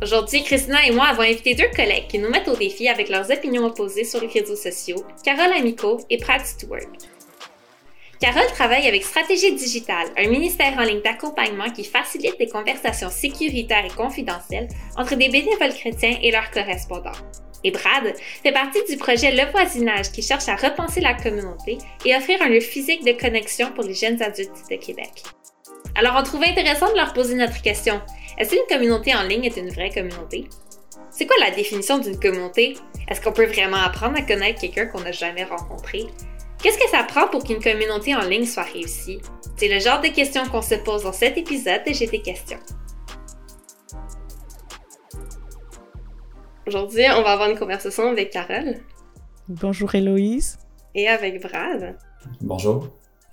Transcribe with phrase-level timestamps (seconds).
[0.00, 3.32] Aujourd'hui, Christina et moi avons invité deux collègues qui nous mettent au défi avec leurs
[3.32, 6.86] opinions opposées sur les réseaux sociaux, Carole Amico et Brad Stewart.
[8.20, 13.86] Carole travaille avec Stratégie Digitale, un ministère en ligne d'accompagnement qui facilite des conversations sécuritaires
[13.86, 17.18] et confidentielles entre des bénévoles chrétiens et leurs correspondants.
[17.64, 22.14] Et Brad fait partie du projet Le Voisinage qui cherche à repenser la communauté et
[22.14, 25.24] offrir un lieu physique de connexion pour les jeunes adultes de Québec.
[25.96, 28.00] Alors on trouvait intéressant de leur poser notre question.
[28.38, 30.48] Est-ce qu'une communauté en ligne est une vraie communauté?
[31.10, 32.76] C'est quoi la définition d'une communauté?
[33.08, 36.06] Est-ce qu'on peut vraiment apprendre à connaître quelqu'un qu'on n'a jamais rencontré?
[36.62, 39.20] Qu'est-ce que ça prend pour qu'une communauté en ligne soit réussie?
[39.56, 42.60] C'est le genre de questions qu'on se pose dans cet épisode de J'ai des questions.
[46.68, 48.76] Aujourd'hui, on va avoir une conversation avec Carole.
[49.48, 50.58] Bonjour Héloïse.
[50.94, 51.98] Et avec Brad.
[52.40, 52.88] Bonjour.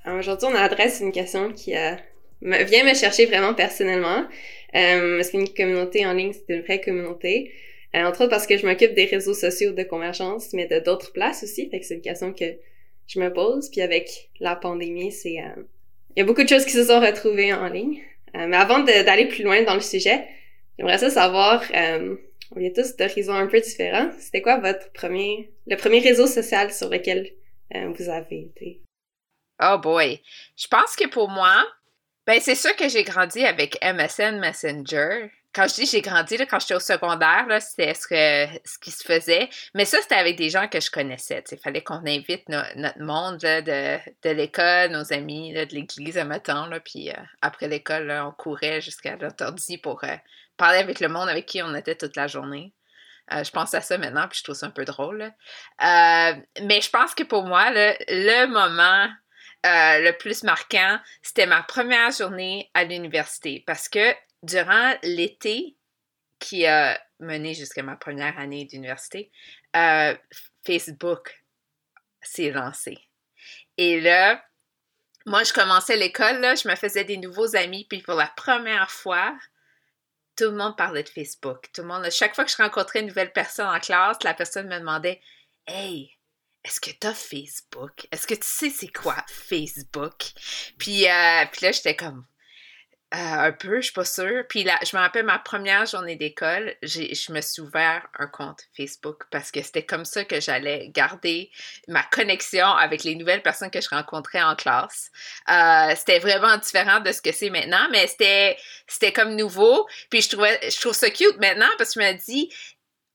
[0.08, 1.98] Aujourd'hui, on adresse une question qui a
[2.42, 4.26] vient me chercher vraiment personnellement.
[4.76, 7.52] Euh, est-ce qu'une communauté en ligne, c'est une vraie communauté?
[7.96, 11.14] Euh, entre autres parce que je m'occupe des réseaux sociaux de convergence, mais de d'autres
[11.14, 11.70] places aussi.
[11.70, 12.46] Fait que c'est une question que
[13.08, 13.70] je me pose.
[13.70, 15.40] Puis avec la pandémie, c'est...
[15.40, 15.64] Euh,
[16.16, 18.02] il y a beaucoup de choses qui se sont retrouvées en ligne.
[18.36, 20.26] Euh, mais avant d'aller plus loin dans le sujet,
[20.78, 21.64] j'aimerais ça savoir...
[21.74, 22.16] Euh,
[22.56, 24.12] on vient tous d'horizons un peu différents.
[24.20, 25.52] C'était quoi votre premier...
[25.66, 27.32] le premier réseau social sur lequel
[27.74, 28.82] vous avez été?
[29.60, 30.22] Oh boy.
[30.56, 31.66] Je pense que pour moi,
[32.28, 35.32] ben, c'est sûr que j'ai grandi avec MSN Messenger.
[35.54, 38.92] Quand je dis j'ai grandi, là, quand j'étais au secondaire, c'était ce, que, ce qui
[38.92, 39.48] se faisait.
[39.74, 41.44] Mais ça, c'était avec des gens que je connaissais.
[41.52, 46.66] Il fallait qu'on invite notre monde de, de l'école, nos amis de l'église, admettons.
[46.66, 50.16] Là, puis euh, après l'école, on courait jusqu'à l'ordi pour euh,
[50.58, 52.74] parler avec le monde avec qui on était toute la journée.
[53.34, 55.32] Euh, je pense à ça maintenant, puis je trouve ça un peu drôle.
[55.80, 59.10] mais je pense que pour moi, le moment
[59.66, 64.14] euh, le plus marquant, c'était ma première journée à l'université parce que
[64.44, 65.76] durant l'été
[66.40, 69.32] qui a mené jusqu'à ma première année d'université,
[69.76, 70.16] euh,
[70.66, 71.44] Facebook
[72.22, 72.98] s'est lancé.
[73.78, 74.44] Et là,
[75.26, 79.36] moi, je commençais l'école, je me faisais des nouveaux amis, puis pour la première fois,
[80.38, 81.70] tout le monde parlait de Facebook.
[81.74, 84.68] Tout le monde, chaque fois que je rencontrais une nouvelle personne en classe, la personne
[84.68, 85.22] me demandait
[85.66, 86.15] Hey,
[86.66, 88.08] est-ce que tu as Facebook?
[88.12, 90.32] Est-ce que tu sais c'est quoi Facebook?
[90.80, 92.26] Puis, euh, puis là, j'étais comme,
[93.14, 94.44] euh, un peu, je suis pas sûre.
[94.50, 98.64] Puis là, je me rappelle ma première journée d'école, je me suis ouvert un compte
[98.76, 101.52] Facebook parce que c'était comme ça que j'allais garder
[101.88, 105.12] ma connexion avec les nouvelles personnes que je rencontrais en classe.
[105.50, 109.88] Euh, c'était vraiment différent de ce que c'est maintenant, mais c'était c'était comme nouveau.
[110.10, 112.52] Puis je trouvais je trouve ça cute maintenant parce que je me dis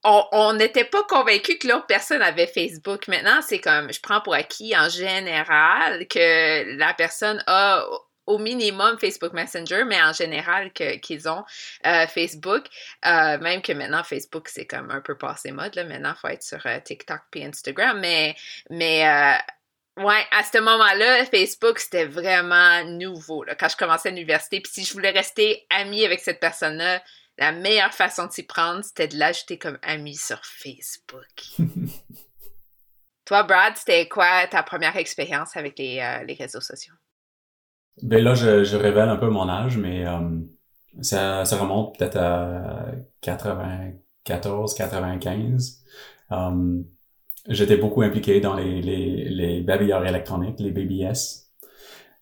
[0.03, 3.07] on n'était pas convaincu que l'autre personne avait Facebook.
[3.07, 7.85] Maintenant, c'est comme, je prends pour acquis en général que la personne a
[8.27, 11.43] au minimum Facebook Messenger, mais en général qu'ils ont
[11.85, 12.65] euh, Facebook.
[13.05, 15.75] Euh, même que maintenant, Facebook, c'est comme un peu passé mode.
[15.75, 15.83] Là.
[15.83, 17.99] Maintenant, il faut être sur euh, TikTok et Instagram.
[17.99, 18.35] Mais,
[18.69, 19.03] mais
[19.97, 23.43] ouais, à ce moment-là, Facebook, c'était vraiment nouveau.
[23.43, 24.61] Là, quand je commençais l'université.
[24.61, 27.01] Puis si je voulais rester amie avec cette personne-là,
[27.41, 31.25] la meilleure façon de s'y prendre, c'était de l'ajouter comme ami sur Facebook.
[33.25, 36.93] Toi, Brad, c'était quoi ta première expérience avec les, euh, les réseaux sociaux?
[38.03, 40.19] Ben là, je, je, révèle un peu mon âge, mais euh,
[41.01, 42.91] ça, ça, remonte peut-être à
[43.21, 45.83] 94, 95.
[46.29, 46.85] Um,
[47.47, 51.49] J'étais beaucoup impliqué dans les, les, les babilleurs électroniques, les BBS,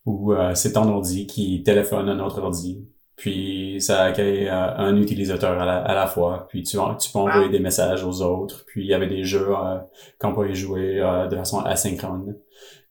[0.06, 2.88] où euh, c'est ton ordi qui téléphone un autre ordi
[3.20, 7.20] puis ça accueille euh, un utilisateur à la, à la fois, puis tu, tu peux
[7.20, 9.78] envoyer des messages aux autres, puis il y avait des jeux euh,
[10.20, 12.38] qu'on pouvait jouer euh, de façon asynchrone.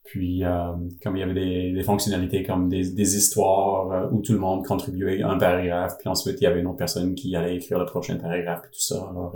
[0.04, 0.72] Puis euh,
[1.02, 4.66] comme il y avait des, des fonctionnalités comme des, des histoires où tout le monde
[4.66, 7.86] contribuait un paragraphe, puis ensuite il y avait une autre personne qui allait écrire le
[7.86, 8.96] prochain paragraphe, et tout ça.
[9.10, 9.34] Alors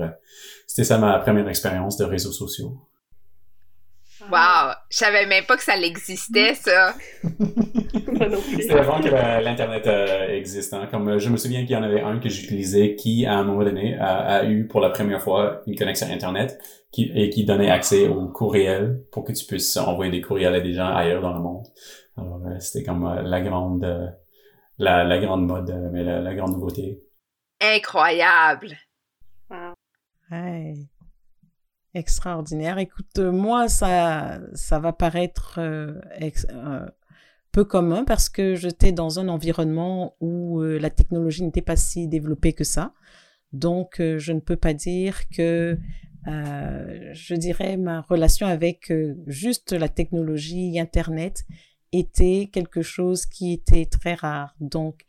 [0.66, 2.76] c'était ça ma première expérience de réseaux sociaux.
[4.32, 4.72] Wow!
[4.88, 6.94] Je savais même pas que ça existait, ça!
[7.22, 9.10] C'était avant que
[9.44, 10.72] l'Internet euh, existe.
[10.72, 10.89] Hein.
[10.91, 13.45] Comme, euh, je me souviens qu'il y en avait un que j'utilisais qui, à un
[13.45, 16.59] moment donné, a, eu pour la première fois une connexion Internet
[16.91, 20.60] qui, et qui donnait accès au courriel pour que tu puisses envoyer des courriels à
[20.60, 21.66] des gens ailleurs dans le monde.
[22.16, 24.16] Alors, euh, c'était comme la grande
[24.78, 27.03] la, la grande mode, mais la, grande nouveauté.
[27.60, 28.78] Incroyable!
[29.51, 29.74] Wow.
[30.30, 30.89] Hey
[31.94, 32.78] extraordinaire.
[32.78, 36.00] Écoute, moi, ça, ça va paraître euh,
[36.50, 36.86] euh,
[37.50, 42.09] peu commun parce que j'étais dans un environnement où euh, la technologie n'était pas si
[42.09, 42.94] développée que ça.
[43.53, 45.78] Donc, je ne peux pas dire que,
[46.24, 48.91] je dirais, ma relation avec
[49.27, 51.45] juste la technologie, Internet,
[51.92, 54.54] était quelque chose qui était très rare.
[54.60, 55.04] Donc,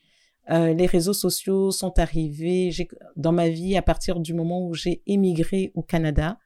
[0.50, 2.70] Euh, les réseaux sociaux sont arrivés
[3.16, 6.38] dans ma vie à partir du moment où j'ai émigré au Canada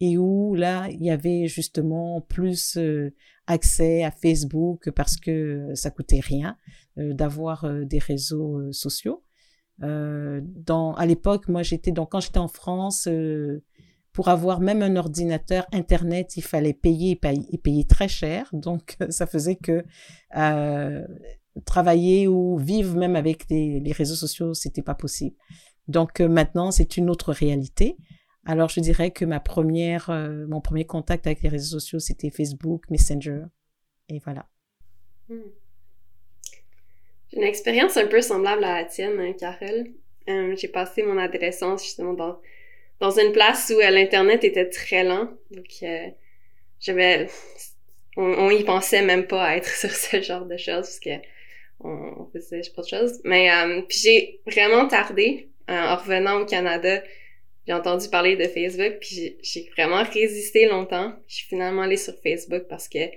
[0.00, 3.12] et où là, il y avait justement plus euh,
[3.46, 6.56] accès à Facebook parce que ça coûtait rien
[6.98, 9.24] euh, d'avoir euh, des réseaux sociaux.
[9.80, 13.08] dans, à l'époque, moi, j'étais donc quand j'étais en France,
[14.12, 17.18] pour avoir même un ordinateur Internet, il fallait payer
[17.52, 18.48] et payer, très cher.
[18.52, 19.84] Donc, ça faisait que
[21.64, 25.36] travailler ou vivre même avec les réseaux sociaux, c'était pas possible.
[25.88, 27.96] Donc maintenant, c'est une autre réalité.
[28.48, 32.30] Alors, je dirais que ma première, euh, mon premier contact avec les réseaux sociaux, c'était
[32.30, 33.42] Facebook, Messenger.
[34.08, 34.46] Et voilà.
[35.28, 35.50] Hmm.
[37.30, 39.88] J'ai une expérience un peu semblable à la tienne, hein, Carole.
[40.30, 42.40] Euh, j'ai passé mon adolescence justement dans,
[43.00, 45.28] dans une place où euh, l'Internet était très lent.
[45.50, 45.84] Donc,
[46.80, 47.28] j'avais.
[48.16, 51.10] On, y pensait même pas à être sur ce genre de choses parce que
[51.80, 53.20] on, faisait pas de choses.
[53.24, 53.50] Mais
[53.86, 57.02] puis j'ai vraiment tardé en revenant au Canada
[57.68, 61.14] j'ai entendu parler de Facebook, puis j'ai vraiment résisté longtemps.
[61.26, 63.10] Je suis finalement allée sur Facebook parce que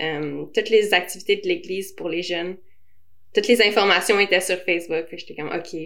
[0.00, 2.56] euh, toutes les activités de l'Église pour les jeunes,
[3.34, 5.04] toutes les informations étaient sur Facebook.
[5.08, 5.76] Puis j'étais comme, OK,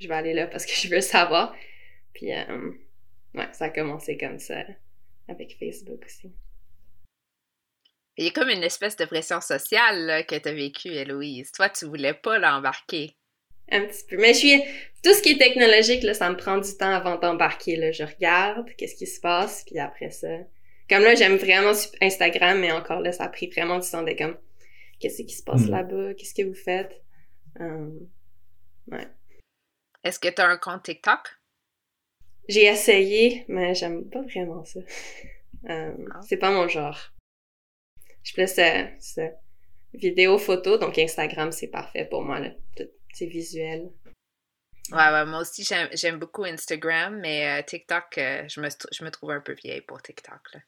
[0.00, 1.54] je vais aller là parce que je veux savoir.
[2.14, 2.70] Puis, euh,
[3.34, 4.64] ouais, ça a commencé comme ça
[5.28, 6.32] avec Facebook aussi.
[8.16, 11.52] Il y a comme une espèce de pression sociale que tu as vécue, Héloïse.
[11.52, 13.14] Toi, tu voulais pas l'embarquer.
[13.70, 14.16] Un petit peu.
[14.16, 14.62] Mais je suis.
[15.02, 17.76] Tout ce qui est technologique, là, ça me prend du temps avant d'embarquer.
[17.76, 17.92] Là.
[17.92, 20.28] Je regarde qu'est-ce qui se passe, puis après ça.
[20.88, 24.12] Comme là, j'aime vraiment Instagram, mais encore là, ça a pris vraiment du temps de
[24.12, 24.36] comme.
[24.98, 25.70] Qu'est-ce qui se passe mm.
[25.70, 26.14] là-bas?
[26.14, 27.02] Qu'est-ce que vous faites?
[27.60, 28.08] Um,
[28.90, 29.06] ouais.
[30.04, 31.20] Est-ce que tu as un compte TikTok?
[32.48, 34.80] J'ai essayé, mais j'aime pas vraiment ça.
[35.68, 36.20] Um, ah.
[36.22, 37.12] C'est pas mon genre.
[38.22, 39.30] Je plus ça, ça.
[39.94, 42.38] Vidéo, photo, donc Instagram, c'est parfait pour moi.
[42.38, 42.50] Là
[43.16, 43.90] c'est visuel.
[44.92, 49.10] Ouais, ouais, moi aussi, j'aime beaucoup Instagram, mais euh, TikTok, euh, je, me, je me
[49.10, 50.40] trouve un peu vieille pour TikTok.
[50.52, 50.60] Là.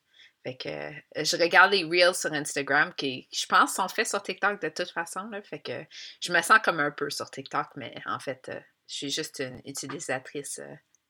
[0.45, 4.23] Fait que euh, je regarde les Reels sur Instagram qui, je pense, sont faits sur
[4.23, 5.29] TikTok de toute façon.
[5.31, 5.85] Là, fait que
[6.21, 8.51] je me sens comme un peu sur TikTok, mais en fait,
[8.89, 10.61] je suis juste une utilisatrice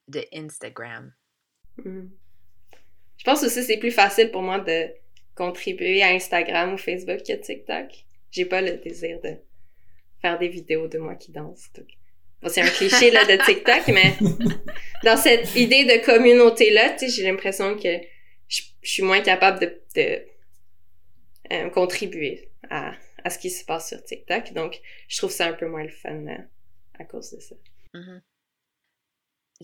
[0.09, 1.15] de Instagram.
[1.79, 2.09] Mm.
[3.17, 4.89] Je pense aussi que c'est plus facile pour moi de
[5.35, 8.05] contribuer à Instagram ou Facebook que TikTok.
[8.31, 9.39] J'ai pas le désir de
[10.21, 11.69] faire des vidéos de moi qui danse.
[12.47, 14.17] c'est un cliché là, de TikTok, mais
[15.05, 17.99] dans cette idée de communauté-là, j'ai l'impression que
[18.49, 19.61] je, suis moins capable
[19.95, 20.25] de,
[21.53, 22.95] euh, contribuer à,
[23.29, 24.53] ce qui se passe sur TikTok.
[24.53, 26.39] Donc, je trouve ça un peu moins le fun euh,
[26.99, 27.55] à cause de ça.
[27.95, 28.21] Mm-hmm.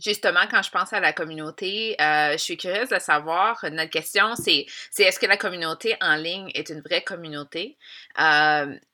[0.04, 4.34] Justement, quand je pense à la communauté, euh, je suis curieuse de savoir, notre question,
[4.34, 4.66] c'est
[4.98, 7.78] est-ce que la communauté en ligne est une vraie communauté?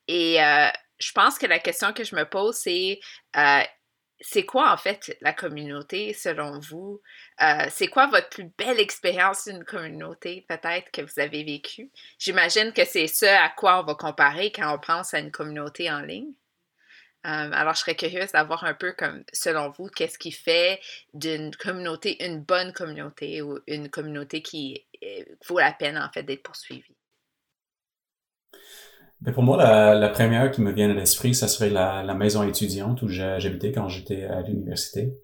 [0.06, 0.38] et
[1.00, 3.00] je pense que la question que je me pose, c'est
[3.36, 3.62] euh,
[4.20, 7.00] c'est quoi en fait la communauté selon vous?
[7.42, 11.90] Euh, c'est quoi votre plus belle expérience d'une communauté peut-être que vous avez vécue?
[12.18, 15.90] J'imagine que c'est ce à quoi on va comparer quand on pense à une communauté
[15.90, 16.32] en ligne.
[17.26, 20.80] Euh, alors, je serais curieuse d'avoir un peu comme, selon vous, qu'est-ce qui fait
[21.12, 24.86] d'une communauté une bonne communauté ou une communauté qui
[25.46, 26.96] vaut la peine en fait d'être poursuivie?
[29.22, 32.14] Ben pour moi, la, la, première qui me vient à l'esprit, ça serait la, la
[32.14, 35.14] maison étudiante où j'habitais quand j'étais à l'université.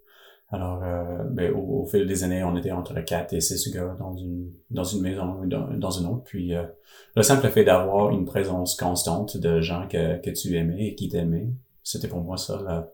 [0.50, 4.14] Alors, euh, ben, au, fil des années, on était entre 4 et 6 gars dans
[4.16, 6.24] une, dans une maison, dans, dans une autre.
[6.24, 6.64] Puis, euh,
[7.16, 11.08] le simple fait d'avoir une présence constante de gens que, que tu aimais et qui
[11.08, 11.50] t'aimaient,
[11.82, 12.92] c'était pour moi ça la,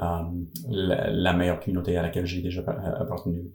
[0.00, 0.22] euh,
[0.68, 2.62] la, la, meilleure communauté à laquelle j'ai déjà
[2.98, 3.52] appartenu.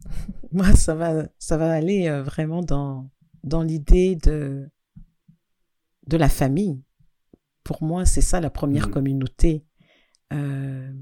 [0.52, 3.10] Moi, ça va, ça va aller vraiment dans,
[3.42, 4.68] dans l'idée de
[6.06, 6.82] de la famille.
[7.62, 8.92] Pour moi, c'est ça la première mmh.
[8.92, 9.64] communauté.
[10.32, 10.92] Euh,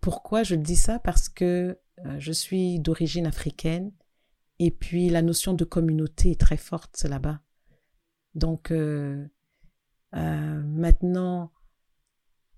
[0.00, 0.98] pourquoi je dis ça?
[0.98, 3.92] Parce que euh, je suis d'origine africaine
[4.58, 7.40] et puis la notion de communauté est très forte là-bas.
[8.34, 9.26] Donc euh,
[10.12, 11.52] maintenant,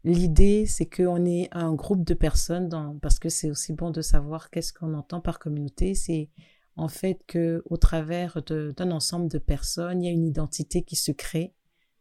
[0.05, 4.03] l'idée, c'est qu'on est un groupe de personnes, dans, parce que c'est aussi bon de
[4.03, 5.95] savoir qu'est-ce qu'on entend par communauté.
[5.95, 6.31] C'est
[6.77, 10.97] en fait que au travers d'un ensemble de personnes, il y a une identité qui
[10.97, 11.55] se crée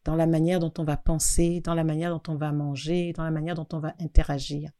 [0.05, 3.23] dans la manière dont on va penser, dans la manière dont on va manger, dans
[3.23, 4.71] la manière dont on va interagir.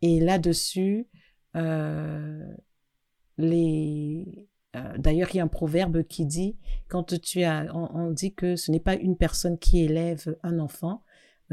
[0.00, 1.08] Et là-dessus,
[1.56, 2.54] euh,
[3.36, 6.56] les euh, D'ailleurs, il y a un proverbe qui dit,
[6.88, 11.02] quand tu as, on, dit que ce n'est pas une personne qui élève un enfant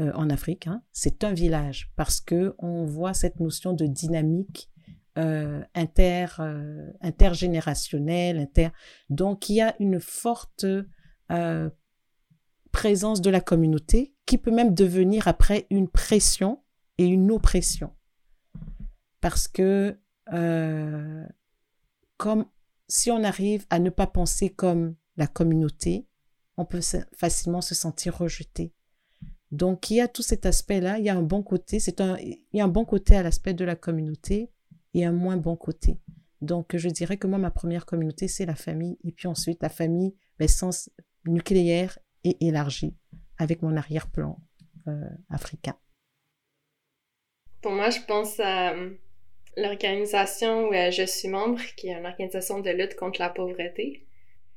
[0.00, 4.70] euh, en Afrique, hein, c'est un village, parce que on voit cette notion de dynamique
[5.18, 8.68] euh, inter, euh, intergénérationnel, inter...
[9.10, 10.66] donc il y a une forte
[11.32, 11.70] euh,
[12.72, 16.62] présence de la communauté qui peut même devenir après une pression
[16.98, 17.92] et une oppression.
[19.20, 19.98] Parce que
[20.32, 21.24] euh,
[22.16, 22.46] comme
[22.88, 26.06] si on arrive à ne pas penser comme la communauté,
[26.56, 26.80] on peut
[27.14, 28.72] facilement se sentir rejeté.
[29.52, 30.98] Donc, il y a tout cet aspect-là.
[30.98, 31.80] Il y a un bon côté.
[31.80, 34.50] C'est un, il y a un bon côté à l'aspect de la communauté
[34.96, 35.98] et un moins bon côté.
[36.40, 38.98] Donc, je dirais que moi, ma première communauté, c'est la famille.
[39.04, 40.90] Et puis ensuite, la famille, mais sens
[41.26, 42.94] nucléaire et élargie
[43.38, 44.38] avec mon arrière-plan
[44.88, 45.76] euh, africain.
[47.60, 48.90] Pour moi, je pense à euh,
[49.58, 54.06] l'organisation où euh, je suis membre, qui est une organisation de lutte contre la pauvreté.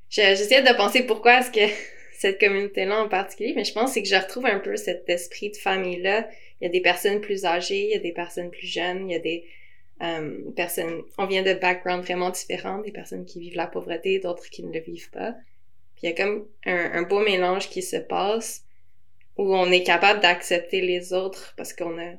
[0.10, 1.74] J'essaie de penser pourquoi est-ce que
[2.14, 5.58] cette communauté-là en particulier, mais je pense que je retrouve un peu cet esprit de
[5.58, 6.30] famille-là.
[6.62, 9.14] Il y a des personnes plus âgées, il y a des personnes plus jeunes, il
[9.14, 9.46] y a des
[10.02, 11.04] euh, personnes...
[11.18, 14.72] On vient de backgrounds vraiment différents, des personnes qui vivent la pauvreté, d'autres qui ne
[14.72, 15.34] le vivent pas.
[15.96, 18.64] Puis il y a comme un, beau mélange qui se passe
[19.38, 22.14] où on est capable d'accepter les autres parce qu'on a...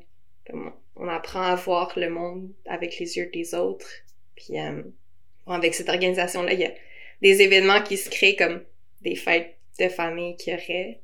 [0.47, 3.89] Comme, on apprend à voir le monde avec les yeux des autres.
[4.37, 4.83] Puis euh,
[5.47, 6.73] avec cette organisation-là, il y a
[7.23, 8.63] des événements qui se créent comme
[9.01, 11.01] des fêtes de famille qu'il y aurait.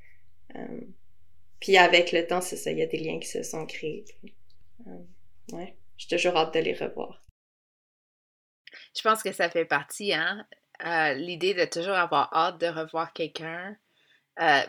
[0.55, 0.81] Euh,
[1.61, 4.05] puis avec le temps, c'est ça, il y a des liens qui se sont créés.
[5.53, 7.23] Ouais, j'ai toujours hâte de les revoir.
[8.97, 10.47] Je pense que ça fait partie, hein,
[10.85, 13.77] euh, l'idée de toujours avoir hâte de revoir quelqu'un.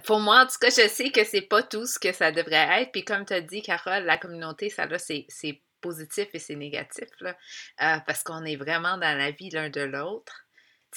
[0.05, 2.81] pour moi, en tout cas, je sais que c'est pas tout ce que ça devrait
[2.81, 2.91] être.
[2.91, 5.27] Puis comme tu as dit, Carole, la communauté, ça là, c'est
[5.81, 7.38] positif et c'est négatif, là,
[8.05, 10.48] parce qu'on est vraiment dans la vie l'un de l'autre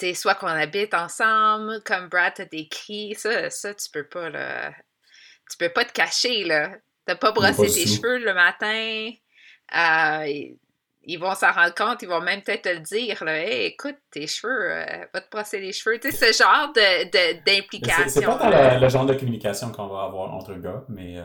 [0.01, 4.73] sais, soit qu'on habite ensemble, comme Brad t'a décrit, ça, ça, tu peux pas, là.
[5.49, 6.71] Tu peux pas te cacher, là.
[7.05, 9.11] T'as pas brossé tes cheveux le matin.
[9.75, 10.53] Euh,
[11.03, 13.39] ils vont s'en rendre compte, ils vont même peut-être te le dire, là.
[13.39, 15.99] Hey, écoute, tes cheveux, euh, va te brosser les cheveux.
[15.99, 18.03] Tu sais, ce genre d'implication.
[18.07, 21.23] C'est pas le, genre de communication qu'on va avoir entre gars, mais euh,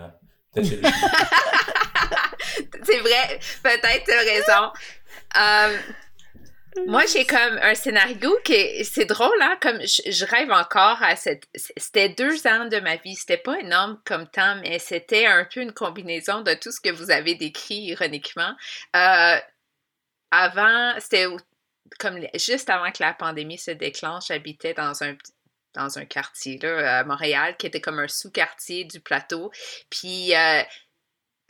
[0.53, 0.81] peut-être chez
[2.83, 4.73] C'est vrai, peut-être t'as raison.
[5.37, 5.77] Euh,
[6.87, 11.45] moi, j'ai comme un scénario qui c'est drôle, hein, comme je, rêve encore à cette,
[11.55, 15.61] c'était deux ans de ma vie, c'était pas énorme comme temps, mais c'était un peu
[15.61, 18.55] une combinaison de tout ce que vous avez décrit ironiquement.
[18.95, 19.37] Euh,
[20.31, 21.27] avant, c'était
[21.99, 25.15] comme juste avant que la pandémie se déclenche, j'habitais dans un
[25.75, 29.53] dans un quartier là, à Montréal qui était comme un sous-quartier du plateau.
[29.91, 30.63] Puis euh,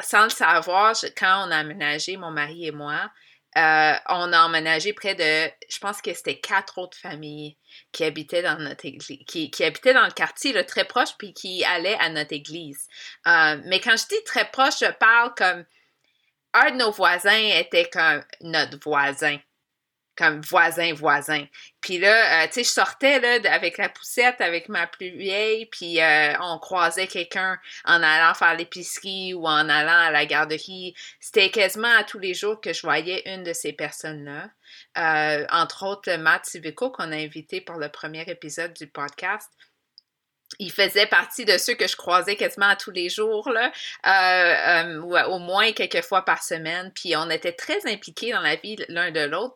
[0.03, 3.11] sans le savoir, quand on a aménagé, mon mari et moi,
[3.57, 7.57] euh, on a emménagé près de, je pense que c'était quatre autres familles
[7.91, 11.65] qui habitaient dans notre église, qui, habitaient dans le quartier là, très proche, puis qui
[11.65, 12.87] allaient à notre église.
[13.27, 15.65] Euh, mais quand je dis très proche, je parle comme
[16.53, 19.39] un de nos voisins était comme notre voisin
[20.17, 21.45] comme voisin, voisin.
[21.81, 25.67] Puis là, euh, tu sais, je sortais là, avec la poussette, avec ma plus vieille,
[25.67, 30.95] puis euh, on croisait quelqu'un en allant faire l'épicerie ou en allant à la garderie.
[31.21, 34.51] C'était quasiment à tous les jours que je voyais une de ces personnes-là.
[34.99, 39.51] Euh, entre autres, Matt Civico, qu'on a invité pour le premier épisode du podcast
[40.59, 43.69] il faisait partie de ceux que je croisais quasiment tous les jours, euh,
[44.07, 46.93] euh, ou au moins quelques fois par semaine.
[46.95, 49.55] Puis on était très impliqués dans la vie l'un de l'autre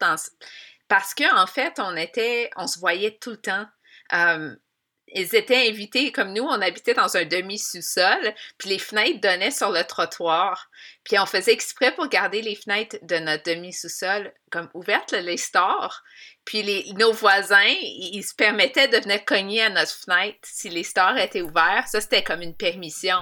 [0.89, 3.67] parce qu'en en fait, on était, on se voyait tout le temps.
[4.13, 4.55] Euh,
[5.13, 9.71] ils étaient invités, comme nous, on habitait dans un demi-sous-sol, puis les fenêtres donnaient sur
[9.71, 10.71] le trottoir.
[11.05, 16.03] Puis on faisait exprès pour garder les fenêtres de notre demi-sous-sol comme ouvertes, les stores.
[16.45, 21.17] Puis nos voisins, ils, se permettaient de venir cogner à notre fenêtre si les stores
[21.17, 21.85] étaient ouverts.
[21.87, 23.17] Ça, c'était comme une permission.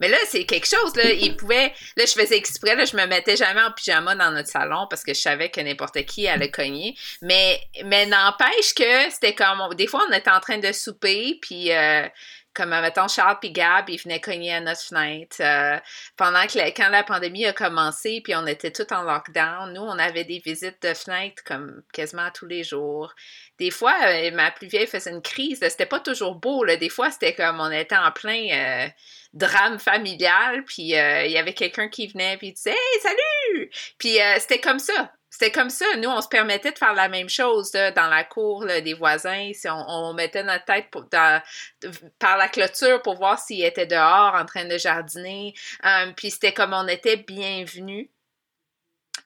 [0.00, 0.92] Mais là, c'est quelque chose.
[0.96, 1.72] Ils pouvaient...
[1.96, 5.02] Là, je faisais exprès, là, je me mettais jamais en pyjama dans notre salon parce
[5.02, 6.94] que je savais que n'importe qui allait cogner.
[7.22, 9.74] Mais, mais n'empêche que c'était comme...
[9.74, 11.72] Des fois, on était en train de souper, puis...
[11.72, 12.06] Euh,
[12.54, 15.36] comme, mettons, Charles puis Gab, ils venaient cogner à notre fenêtre.
[15.40, 15.78] Euh,
[16.16, 19.98] pendant que, quand la pandémie a commencé, puis on était tous en lockdown, nous, on
[19.98, 23.12] avait des visites de fenêtres comme quasiment tous les jours.
[23.58, 25.58] Des fois, euh, ma plus vieille faisait une crise.
[25.60, 26.64] C'était pas toujours beau.
[26.64, 26.76] Là.
[26.76, 28.88] Des fois, c'était comme on était en plein euh,
[29.32, 33.70] drame familial, puis il y avait quelqu'un qui venait, puis il disait Hey, salut!
[33.98, 35.12] Puis c'était comme ça.
[35.36, 35.84] C'était comme ça.
[35.96, 39.50] Nous, on se permettait de faire la même chose dans la cour des voisins.
[39.52, 40.92] Si on, mettait notre tête
[42.20, 45.52] par la clôture pour voir s'ils étaient dehors en train de jardiner.
[45.84, 48.10] Euh, puis c'était comme on était bienvenus.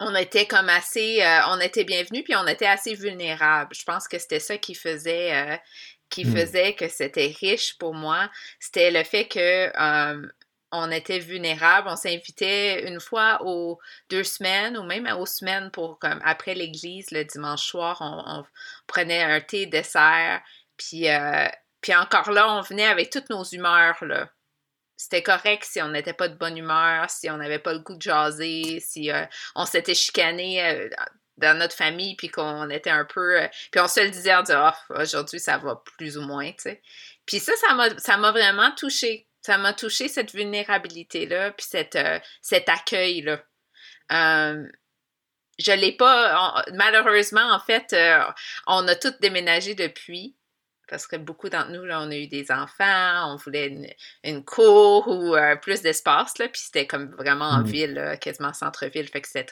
[0.01, 3.75] On était comme assez, euh, on était bienvenus, puis on était assez vulnérables.
[3.75, 5.57] Je pense que c'était ça qui faisait, euh,
[6.09, 6.35] qui hmm.
[6.35, 8.31] faisait que c'était riche pour moi.
[8.61, 9.71] C'était le fait que
[10.71, 13.79] on était vulnérable, on s'invitait une fois aux
[14.11, 18.45] deux semaines ou même aux semaines pour comme après l'église le dimanche soir, on,
[18.87, 20.43] prenait un thé dessert,
[20.77, 21.49] puis euh,
[21.81, 24.31] Puis encore là, on venait avec toutes nos humeurs, là.
[24.97, 27.95] C'était correct si on n'était pas de bonne humeur, si on n'avait pas le goût
[27.95, 30.89] de jaser, si euh, on s'était chicané euh,
[31.37, 33.39] dans notre famille, puis qu'on était un peu...
[33.71, 36.63] Puis on se le disait en disant oh, aujourd'hui, ça va plus ou moins», tu
[36.63, 36.83] sais.
[37.27, 37.53] Puis ça,
[37.99, 39.28] ça m'a vraiment touché.
[39.43, 41.99] Ça m'a touché cette vulnérabilité-là, puis cette,
[42.43, 43.43] cet accueil-là.
[44.11, 46.65] je l'ai pas...
[46.75, 47.95] malheureusement, en fait,
[48.67, 50.39] on a toutes déménagé depuis
[50.89, 55.07] parce que beaucoup d'entre nous, là, on a eu des enfants, on voulait une, cour
[55.09, 57.67] ou euh, plus d'espace, là, puis c'était comme vraiment en mmh.
[57.67, 59.45] ville, quasiment centre-ville, fait que c'était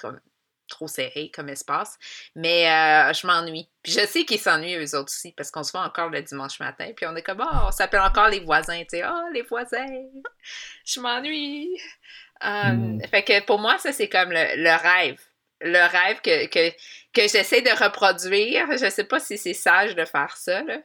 [0.68, 1.98] trop, serré comme espace.
[2.34, 3.68] Mais euh, je m'ennuie.
[3.82, 6.60] Puis je sais qu'ils s'ennuient eux autres aussi, parce qu'on se voit encore le dimanche
[6.60, 9.42] matin, puis on est comme, oh, on s'appelle encore les voisins, tu sais, oh, les
[9.42, 9.86] voisins,
[10.84, 11.76] je m'ennuie.
[12.42, 13.00] Mmh.
[13.10, 15.18] Fait que pour moi, ça, c'est comme le, rêve
[15.62, 16.70] le rêve que, que,
[17.14, 18.66] que j'essaie de reproduire.
[18.72, 20.76] Je sais pas si c'est sage de faire ça, là.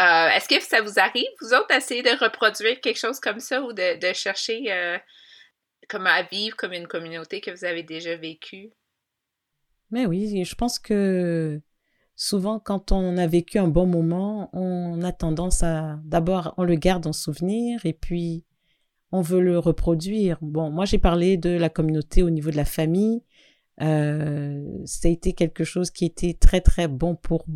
[0.00, 3.60] Euh, est-ce que ça vous arrive, vous autres, d'essayer de reproduire quelque chose comme ça
[3.62, 4.98] ou de, chercher euh,
[5.92, 8.70] à vivre comme une communauté que vous avez déjà vécue?
[9.90, 11.60] Mais oui, je pense que
[12.14, 16.74] souvent, quand on a vécu un bon moment, on a tendance à d'abord, on le
[16.74, 18.44] garde en souvenir et puis
[19.12, 20.38] on veut le reproduire.
[20.42, 23.22] Bon, moi, j'ai parlé de la communauté au niveau de la famille.
[23.80, 27.46] Euh, ça a été quelque chose qui était très, très bon pour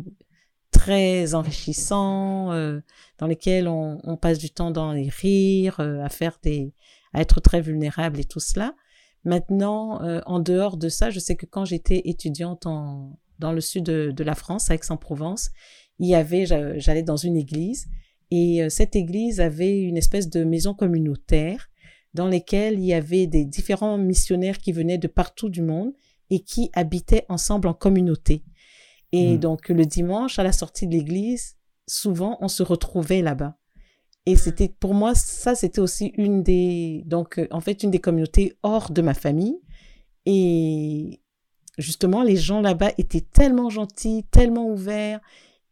[0.71, 2.79] très enrichissants, euh,
[3.19, 6.73] dans lesquels on, on, passe du temps dans les rires, euh, à faire des,
[7.13, 8.73] à être très vulnérable et tout cela.
[9.23, 13.61] Maintenant, euh, en dehors de ça, je sais que quand j'étais étudiante en, dans le
[13.61, 15.49] sud de, de la France, à Aix-en-Provence,
[15.99, 17.87] il y avait, j'allais dans une église
[18.31, 21.69] et cette église avait une espèce de maison communautaire
[22.13, 25.93] dans lesquelles il y avait des différents missionnaires qui venaient de partout du monde
[26.29, 28.43] et qui habitaient ensemble en communauté.
[29.11, 29.39] Et mm.
[29.39, 31.55] donc, le dimanche, à la sortie de l'église,
[31.87, 33.57] souvent, on se retrouvait là-bas.
[34.25, 34.37] Et mm.
[34.37, 38.57] c'était, pour moi, ça, c'était aussi une des, donc, euh, en fait, une des communautés
[38.63, 39.59] hors de ma famille.
[40.25, 41.21] Et
[41.77, 45.19] justement, les gens là-bas étaient tellement gentils, tellement ouverts.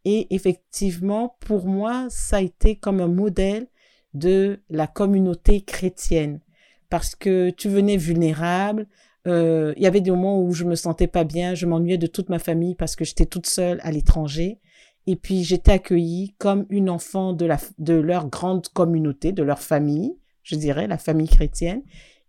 [0.04, 3.68] Et effectivement, pour moi, ça a été comme un modèle
[4.14, 6.42] de la communauté chrétienne.
[6.90, 8.88] Parce que tu venais vulnérable,
[9.28, 12.08] euh, il y avait des moments où je me sentais pas bien, je m'ennuyais de
[12.08, 14.60] toute ma famille parce que j'étais toute seule à l'étranger.
[15.08, 19.60] Et puis j'étais accueillie comme une enfant de, la, de leur grande communauté, de leur
[19.60, 21.84] famille, je dirais, la famille chrétienne.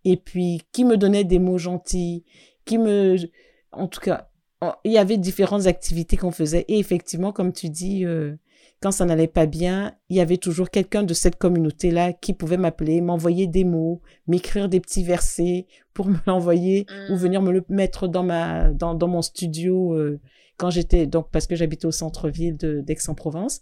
[0.05, 2.25] Et puis qui me donnait des mots gentils,
[2.65, 3.17] qui me...
[3.73, 4.29] En tout cas,
[4.85, 6.65] il y avait différentes activités qu'on faisait.
[6.69, 8.37] Et effectivement, comme tu dis, euh,
[8.81, 12.57] quand ça n'allait pas bien, il y avait toujours quelqu'un de cette communauté-là qui pouvait
[12.57, 17.17] m'appeler, m'envoyer des mots, m'écrire des petits versets pour me l'envoyer ou mm.
[17.17, 20.21] venir me le mettre dans ma dans, dans mon studio euh,
[20.57, 23.61] quand j'étais donc parce que j'habitais au centre-ville d'Aix-en-Provence.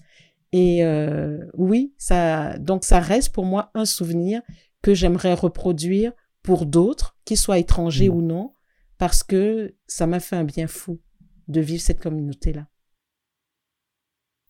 [0.53, 4.43] Et euh, oui, ça donc ça reste pour moi un souvenir
[4.83, 8.15] que j'aimerais reproduire pour d'autres, qu'ils soient étrangers mm.
[8.15, 8.55] ou non,
[8.99, 11.01] parce que ça m'a fait un bien fou
[11.49, 12.67] de vivre cette communauté-là.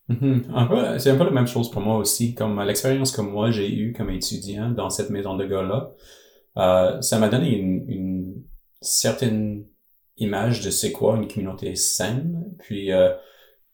[0.09, 0.97] Mm-hmm.
[0.97, 2.33] c'est un peu la même chose pour moi aussi.
[2.33, 5.91] Comme l'expérience que moi j'ai eue comme étudiant dans cette maison de gars-là,
[6.57, 8.43] euh, ça m'a donné une, une,
[8.81, 9.65] certaine
[10.21, 13.09] image de c'est quoi une communauté saine, puis euh,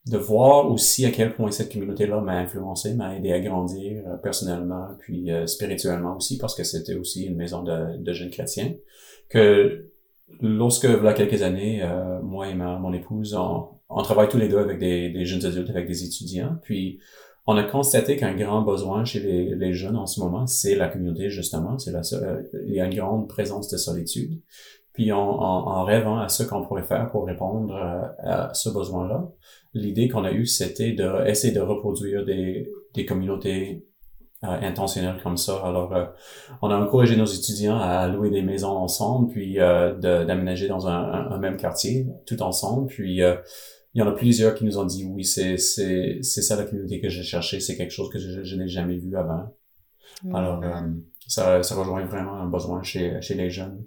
[0.08, 4.16] de voir aussi à quel point cette communauté-là m'a influencé, m'a aidé à grandir euh,
[4.18, 8.74] personnellement, puis euh, spirituellement aussi, parce que c'était aussi une maison de, jeunes chrétiens.
[9.30, 9.90] Que
[10.42, 14.48] lorsque, a quelques années, euh, moi et ma, mon épouse, on, on travaille tous les
[14.48, 16.58] deux avec des, des, jeunes adultes, avec des étudiants.
[16.64, 17.00] Puis,
[17.46, 20.90] on a constaté qu'un grand besoin chez les, les, jeunes en ce moment, c'est la
[20.90, 21.80] communauté, justement.
[21.80, 24.42] C'est la, euh, il y a une grande présence de solitude.
[24.98, 29.30] Puis, en, en, en rêvant à ce qu'on pourrait faire pour répondre à, ce besoin-là,
[29.76, 33.86] l'idée qu'on a eue, c'était d'essayer de, de reproduire des, des communautés
[34.44, 35.62] euh, intentionnelles comme ça.
[35.64, 36.06] Alors, euh,
[36.64, 41.30] on a encouragé nos étudiants à louer des maisons ensemble, puis euh, d'aménager dans un,
[41.30, 42.88] un, même quartier, tout ensemble.
[42.88, 43.22] Puis,
[43.94, 46.64] il y en a plusieurs qui nous ont dit oui, c'est c'est c'est ça la
[46.66, 49.56] communauté que j'ai cherché, c'est quelque chose que je, je n'ai jamais vu avant.
[50.34, 50.92] Alors euh,
[51.28, 53.84] ça ça rejoint vraiment un besoin chez chez les jeunes.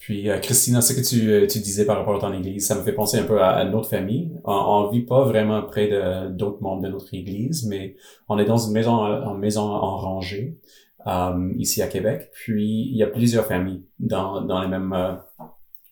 [0.00, 2.74] Puis euh, Christina, ce que tu, euh, tu disais par rapport à ton église, ça
[2.74, 4.32] me fait penser un peu à, notre famille.
[4.44, 8.46] On, on vit pas vraiment près de d'autres membres de notre église, mais on est
[8.46, 10.58] dans une maison en maison en rangée
[11.06, 12.30] euh, ici à Québec.
[12.32, 15.20] Puis il y a plusieurs familles dans dans les mêmes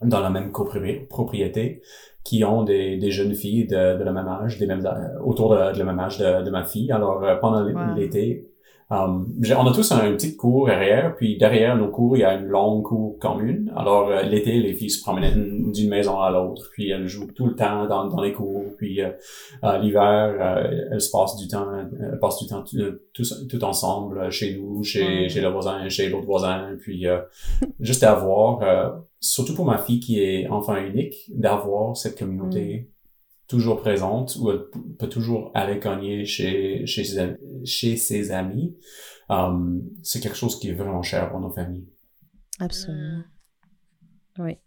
[0.01, 1.83] dans la même copropriété
[2.25, 4.87] qui ont des, des jeunes filles de, de, la même âge, des mêmes,
[5.25, 6.93] autour de, de la même âge de, de ma fille.
[6.93, 7.63] Alors, euh, pendant
[7.95, 8.48] l'été,
[8.91, 12.33] Um, on a tous un, petit cours arrière, puis derrière nos cours, il y a
[12.33, 13.71] une longue cour commune.
[13.77, 17.49] Alors euh, l'été, les filles se promènent d'une maison à l'autre, puis elles jouent tout
[17.49, 18.65] le temps dans, dans les cours.
[18.79, 19.11] Puis euh,
[19.79, 22.79] l'hiver, euh, elles se passent du temps, elles passent du temps tout,
[23.47, 26.75] tout, ensemble chez nous, chez, chez le voisin, chez l'autre voisin.
[26.81, 27.05] Puis
[27.81, 32.89] juste d'avoir, surtout pour ma fille qui est enfant unique, d'avoir cette communauté.
[32.89, 32.98] Mm
[33.49, 34.61] toujours présente ou elle
[34.99, 38.77] peut toujours aller cogner chez, chez, ses, chez ses amis,
[39.31, 41.89] um, c'est quelque chose qui est vraiment cher pour nos familles.
[42.61, 43.25] Absolument.
[44.37, 44.43] Mm.
[44.43, 44.59] Oui.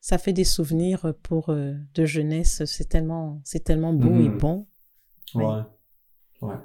[0.00, 2.64] Ça fait des souvenirs pour euh, de jeunesse.
[2.64, 4.38] C'est tellement, c'est tellement beau et mm-hmm.
[4.38, 4.66] bon.
[5.34, 5.62] Ouais.
[6.40, 6.56] Ouais.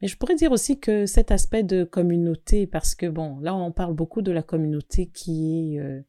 [0.00, 3.72] Mais je pourrais dire aussi que cet aspect de communauté, parce que bon, là on
[3.72, 6.02] parle beaucoup de la communauté qui est euh,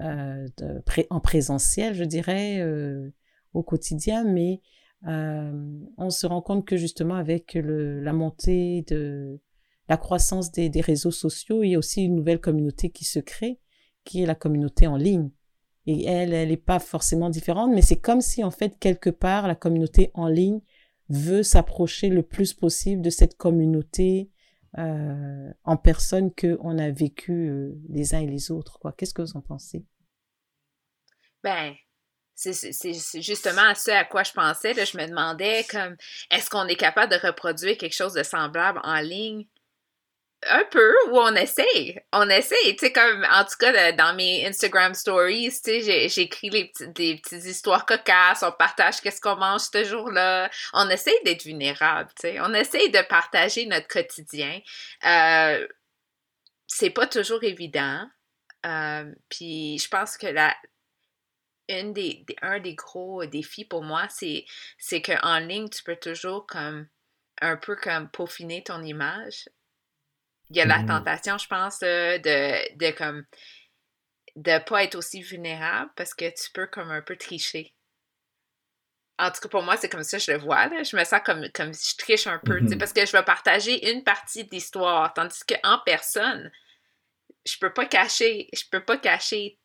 [0.00, 0.48] euh,
[1.10, 3.10] en présentiel, je dirais, euh,
[3.52, 4.60] au quotidien, mais
[5.06, 5.52] euh,
[5.98, 9.40] on se rend compte que justement avec le, la montée de
[9.88, 13.20] la croissance des, des, réseaux sociaux, il y a aussi une nouvelle communauté qui se
[13.20, 13.60] crée,
[14.04, 15.30] qui est la communauté en ligne.
[15.86, 19.46] Et elle, elle n'est pas forcément différente, mais c'est comme si en fait quelque part
[19.46, 20.60] la communauté en ligne
[21.10, 24.30] veut s'approcher le plus possible de cette communauté
[24.78, 28.78] euh, en personne qu'on a vécu euh, les uns et les autres.
[28.78, 28.92] Quoi.
[28.92, 29.84] Qu'est-ce que vous en pensez?
[31.42, 31.74] Ben,
[32.34, 34.74] c'est justement ce à quoi je pensais.
[34.74, 35.96] Je me demandais comme
[36.30, 39.46] est-ce qu'on est capable de reproduire quelque chose de semblable en ligne?
[40.50, 41.98] Un peu où on essaye.
[42.12, 47.16] On essaye, tu comme en tout cas dans mes Instagram stories, tu sais, j'écris des
[47.16, 50.50] petites histoires cocasses, on partage qu'est-ce qu'on mange ce jour-là.
[50.72, 52.38] On essaye d'être vulnérable, tu.
[52.40, 54.60] On essaye de partager notre quotidien.
[55.04, 55.66] Euh,
[56.66, 58.08] c'est pas toujours évident.
[58.66, 60.56] Euh, puis je pense que la,
[61.68, 64.44] une des, un des gros défis pour moi, c'est,
[64.78, 66.88] c'est qu'en ligne, tu peux toujours comme
[67.40, 69.48] un peu comme peaufiner ton image
[70.50, 73.24] il y a la mmh tentation, je pense, de, de comme
[74.36, 77.74] de pas être aussi vulnérable parce que tu peux comme un peu tricher.
[79.16, 80.66] En tout cas, pour moi, c'est comme ça que je le vois.
[80.66, 80.82] Là.
[80.82, 83.22] Je me sens comme, comme si je triche un peu, mmh parce que je vais
[83.22, 86.50] partager une partie de l'histoire, tandis qu'en personne,
[87.46, 89.58] je peux pas cacher, je peux pas cacher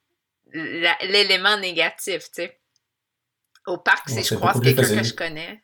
[0.51, 2.59] l'élément négatif, tu sais.
[3.65, 5.63] Au parc, si je croise quelqu'un que je connais.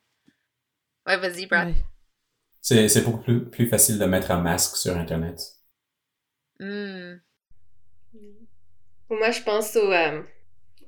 [1.08, 1.74] Ouais, vas-y, Brad.
[2.68, 5.40] C'est beaucoup plus, plus facile de mettre un masque sur Internet.
[6.60, 7.18] Hmm.
[9.08, 9.92] Moi, je pense au...
[9.92, 10.24] Euh,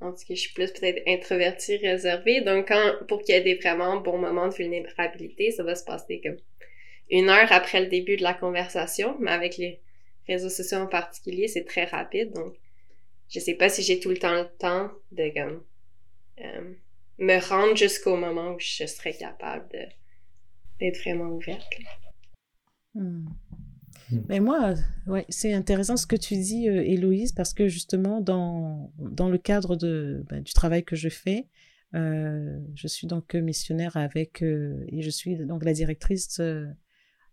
[0.00, 2.40] en tout cas, je suis plus peut-être introvertie, réservée.
[2.40, 5.84] Donc, quand, pour qu'il y ait des vraiment bons moments de vulnérabilité, ça va se
[5.84, 6.38] passer comme
[7.10, 9.16] une heure après le début de la conversation.
[9.20, 9.80] Mais avec les
[10.26, 12.32] réseaux sociaux en particulier, c'est très rapide.
[12.32, 12.56] Donc,
[13.28, 15.62] je sais pas si j'ai tout le temps le temps de comme,
[16.40, 16.74] euh,
[17.18, 19.86] me rendre jusqu'au moment où je serais capable de
[20.80, 21.68] d'être vraiment ouverte.
[22.94, 23.26] Hmm.
[24.10, 24.20] Hmm.
[24.28, 24.74] Mais moi,
[25.06, 29.38] ouais, c'est intéressant ce que tu dis, euh, Héloïse, parce que justement, dans, dans le
[29.38, 31.46] cadre de, ben, du travail que je fais,
[31.94, 36.40] euh, je suis donc missionnaire avec, euh, et je suis donc la directrice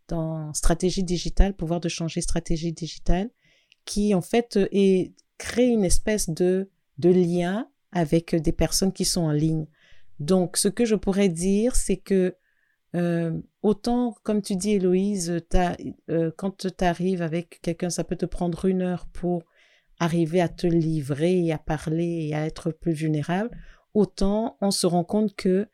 [0.08, 3.30] dans stratégie digitale, pouvoir de changer stratégie digitale,
[3.86, 9.22] qui en fait est, crée une espèce de, de lien avec des personnes qui sont
[9.22, 9.66] en ligne.
[10.20, 12.36] Donc, ce que je pourrais dire, c'est que
[12.96, 13.32] euh,
[13.62, 15.42] autant, comme tu dis, Héloïse,
[16.10, 19.44] euh, quand tu arrives avec quelqu'un, ça peut te prendre une heure pour
[20.00, 23.50] arriver à te livrer et à parler et à être plus vulnérable.
[23.94, 25.68] Autant, on se rend compte que,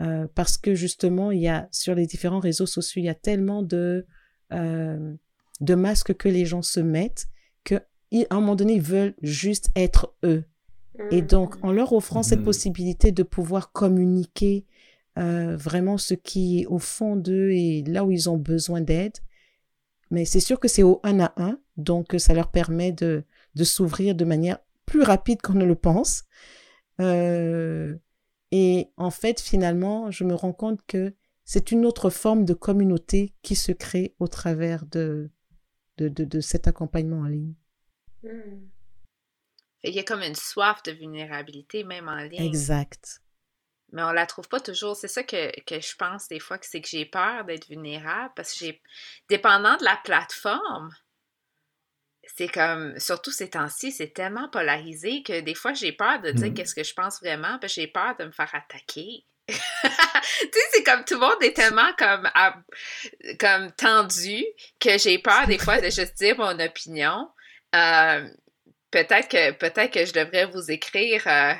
[0.00, 3.14] euh, parce que justement, il y a, sur les différents réseaux sociaux, il y a
[3.14, 4.06] tellement de,
[4.50, 7.28] de masques que les gens se mettent
[7.64, 10.44] que, à un moment donné, ils veulent juste être eux.
[11.10, 12.44] Et donc, en leur offrant cette mmh.
[12.44, 14.66] possibilité de pouvoir communiquer
[15.18, 19.18] euh, vraiment ce qui est au fond d'eux et là où ils ont besoin d'aide.
[20.10, 23.64] Mais c'est sûr que c'est au un à un, donc ça leur permet de, de
[23.64, 26.24] s'ouvrir de manière plus rapide qu'on ne le pense.
[27.00, 27.94] Euh,
[28.50, 33.34] et en fait, finalement, je me rends compte que c'est une autre forme de communauté
[33.42, 35.30] qui se crée au travers de,
[35.96, 37.54] de, de, cet accompagnement en ligne.
[38.22, 38.68] Hmm.
[39.84, 42.42] Il y a comme une soif de vulnérabilité même en ligne.
[42.42, 43.21] Exact
[43.92, 44.96] mais on la trouve pas toujours.
[44.96, 48.52] C'est ça que, je pense des fois, que c'est que j'ai peur d'être vulnérable parce
[48.52, 48.82] que j'ai.
[49.28, 50.90] Dépendant de la plateforme,
[52.34, 52.98] c'est comme.
[52.98, 56.54] Surtout ces temps-ci, c'est tellement polarisé que des fois, j'ai peur de dire mmh.
[56.54, 59.26] qu'est-ce que je pense vraiment, parce que j'ai peur de me faire attaquer.
[59.48, 62.30] tu sais, c'est comme tout le monde est tellement comme,
[63.38, 64.44] comme tendu
[64.80, 67.28] que j'ai peur des fois de juste dire mon opinion.
[67.74, 68.28] Euh,
[68.90, 71.26] peut-être que peut-être que je devrais vous écrire.
[71.26, 71.54] Euh,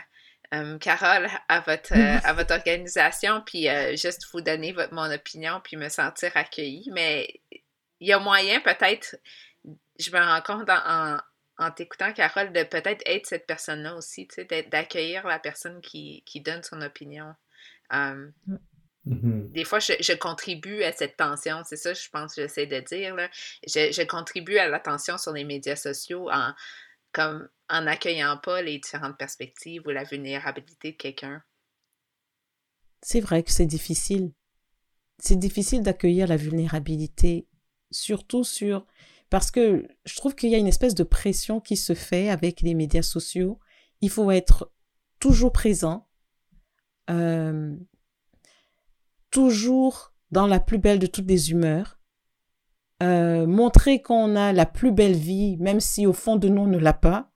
[0.53, 5.11] euh, Carole, à votre, euh, à votre organisation, puis euh, juste vous donner votre, mon
[5.11, 6.89] opinion, puis me sentir accueillie.
[6.93, 7.41] Mais
[8.01, 9.17] il y a moyen, peut-être,
[9.99, 11.17] je me rends compte en,
[11.59, 16.23] en, t'écoutant, Carole, de peut-être être cette personne-là aussi, tu sais, d'accueillir la personne qui,
[16.27, 17.35] qui, donne son opinion.
[17.91, 19.53] Mm-hmm.
[19.53, 22.81] Des fois, je, je, contribue à cette tension, c'est ça, je pense que j'essaie de
[22.81, 23.15] dire.
[23.15, 23.29] Là.
[23.67, 26.53] Je, je, contribue à la tension sur les médias sociaux en,
[27.13, 31.43] comme, en n'accueillant pas les différentes perspectives ou la vulnérabilité de quelqu'un.
[33.01, 34.33] C'est vrai que c'est difficile.
[35.19, 37.49] C'est difficile d'accueillir la vulnérabilité,
[37.91, 38.87] surtout sur...
[39.31, 42.61] Parce que je trouve qu'il y a une espèce de pression qui se fait avec
[42.61, 43.59] les médias sociaux.
[44.03, 44.71] Il faut être
[45.19, 46.07] toujours présent,
[47.09, 47.75] euh,
[49.31, 51.99] toujours dans la plus belle de toutes les humeurs,
[53.03, 56.67] euh, montrer qu'on a la plus belle vie, même si au fond de nous on
[56.67, 57.32] ne l'a pas.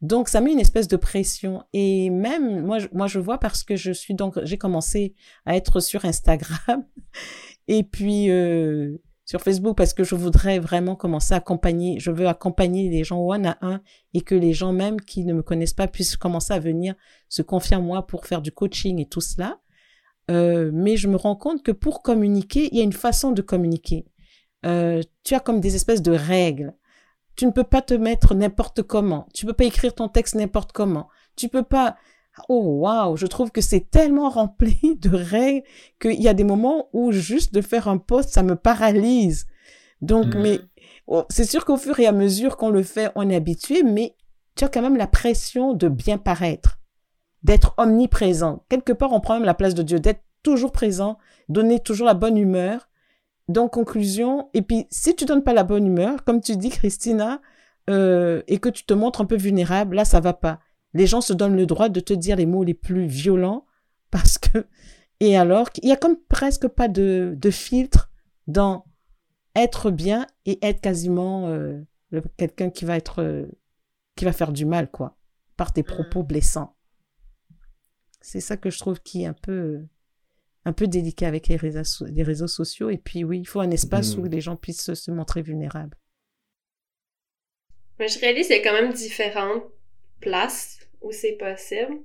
[0.00, 3.64] Donc ça met une espèce de pression et même moi je, moi je vois parce
[3.64, 6.84] que je suis donc j'ai commencé à être sur Instagram
[7.68, 12.28] et puis euh, sur Facebook parce que je voudrais vraiment commencer à accompagner je veux
[12.28, 13.80] accompagner les gens one à un
[14.14, 16.94] et que les gens même qui ne me connaissent pas puissent commencer à venir
[17.28, 19.58] se confier à moi pour faire du coaching et tout cela
[20.30, 23.42] euh, mais je me rends compte que pour communiquer, il y a une façon de
[23.42, 24.06] communiquer.
[24.66, 26.74] Euh, tu as comme des espèces de règles.
[27.38, 29.26] Tu ne peux pas te mettre n'importe comment.
[29.32, 31.08] Tu peux pas écrire ton texte n'importe comment.
[31.36, 31.96] Tu peux pas.
[32.48, 35.62] Oh waouh, je trouve que c'est tellement rempli de règles
[36.00, 39.46] qu'il y a des moments où juste de faire un post, ça me paralyse.
[40.02, 40.42] Donc, Mhm.
[40.42, 40.60] mais
[41.06, 44.16] oh, c'est sûr qu'au fur et à mesure qu'on le fait, on est habitué, mais
[44.56, 46.80] tu as quand même la pression de bien paraître,
[47.44, 48.64] d'être omniprésent.
[48.68, 52.14] Quelque part, on prend même la place de Dieu, d'être toujours présent, donner toujours la
[52.14, 52.88] bonne humeur.
[53.48, 57.40] Donc, conclusion, et puis si tu donnes pas la bonne humeur, comme tu dis, Christina,
[57.88, 60.60] euh, et que tu te montres un peu vulnérable, là, ça va pas.
[60.92, 63.66] Les gens se donnent le droit de te dire les mots les plus violents
[64.10, 64.66] parce que,
[65.20, 68.10] et alors, il y a comme presque pas de, de filtre
[68.46, 68.84] dans
[69.54, 71.82] être bien et être quasiment euh,
[72.36, 73.46] quelqu'un qui va être, euh,
[74.16, 75.16] qui va faire du mal, quoi,
[75.56, 76.76] par tes propos blessants.
[78.20, 79.86] C'est ça que je trouve qui est un peu,
[80.68, 82.90] un peu délicat avec les réseaux, so- les réseaux sociaux.
[82.90, 84.22] Et puis, oui, il faut un espace Mhm.
[84.22, 85.96] où les gens puissent se, se montrer vulnérables.
[87.98, 89.64] Mais je réalise qu'il y a quand même différentes
[90.20, 91.98] places où c'est possible.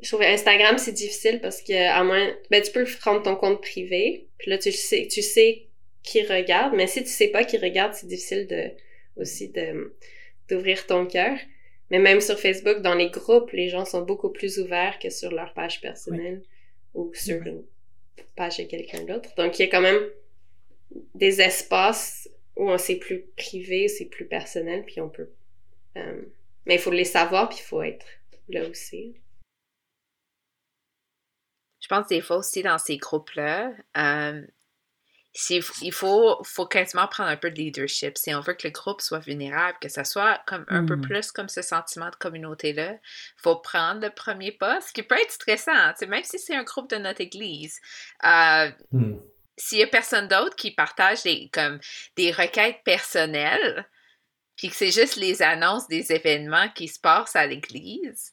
[0.00, 3.60] Je trouve Instagram, c'est difficile parce que, à moins, ben, tu peux prendre ton compte
[3.60, 5.68] privé, puis là, tu sais, tu sais
[6.02, 8.70] qui regarde, mais si tu sais pas qui regarde, c'est difficile de,
[9.16, 9.94] aussi de,
[10.48, 11.36] d'ouvrir ton cœur.
[11.90, 15.30] Mais même sur Facebook, dans les groupes, les gens sont beaucoup plus ouverts que sur
[15.30, 16.42] leur page personnelle
[16.94, 17.64] ou sur une
[18.36, 19.34] page de quelqu'un d'autre.
[19.36, 20.02] Donc, il y a quand même
[21.14, 25.30] des espaces où on c'est plus privé, c'est plus personnel, puis on peut.
[25.96, 26.22] euh,
[26.66, 28.06] mais il faut les savoir, puis il faut être
[28.48, 29.16] là aussi.
[31.80, 34.46] Je pense des fois aussi dans ces groupes-là, euh,
[35.50, 38.18] il faut, faut quasiment prendre un peu de leadership.
[38.18, 41.02] Si on veut que le groupe soit vulnérable, que ça soit comme un peu Mhm.
[41.02, 42.96] plus comme ce sentiment de communauté-là,
[43.38, 46.64] faut prendre le premier pas, ce qui peut être stressant, sais, même si c'est un
[46.64, 47.80] groupe de notre église.
[48.24, 49.16] Euh, Hmm.
[49.56, 51.78] s'il y a personne d'autre qui partage des, comme,
[52.16, 53.86] des requêtes personnelles,
[54.56, 58.32] puis que c'est juste les annonces des événements qui se passent à l'église,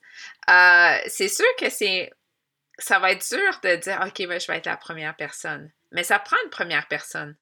[0.49, 2.11] euh, c'est sûr que c'est
[2.77, 5.71] ça va être dur de dire OK, ben, je vais être la première personne.
[5.91, 7.35] Mais ça prend une première personne.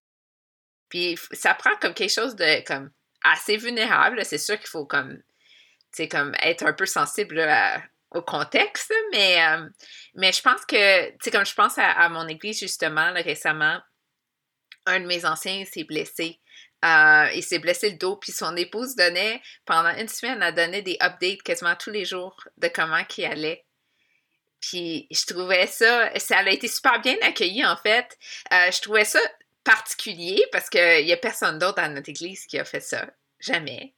[0.90, 2.92] Puis ça prend comme quelque chose de comme
[3.24, 4.24] assez vulnérable.
[4.26, 5.22] C'est sûr qu'il faut comme,
[6.10, 7.46] comme être un peu sensible
[8.12, 9.68] au contexte, mais, euh,
[10.16, 13.80] mais je pense que, tu comme je pense à, mon église justement récemment,
[14.86, 16.40] un de mes anciens s'est blessé.
[16.86, 20.84] Euh, il s'est blessé le dos, puis son épouse donnait, pendant une semaine, elle donnait
[20.84, 23.67] des updates quasiment tous les jours de comment il allait.
[24.60, 28.18] Puis je trouvais ça, ça a été super bien accueilli en fait.
[28.52, 29.20] Euh, je trouvais ça
[29.64, 33.08] particulier parce qu'il n'y a personne d'autre dans notre église qui a fait ça.
[33.40, 33.94] Jamais.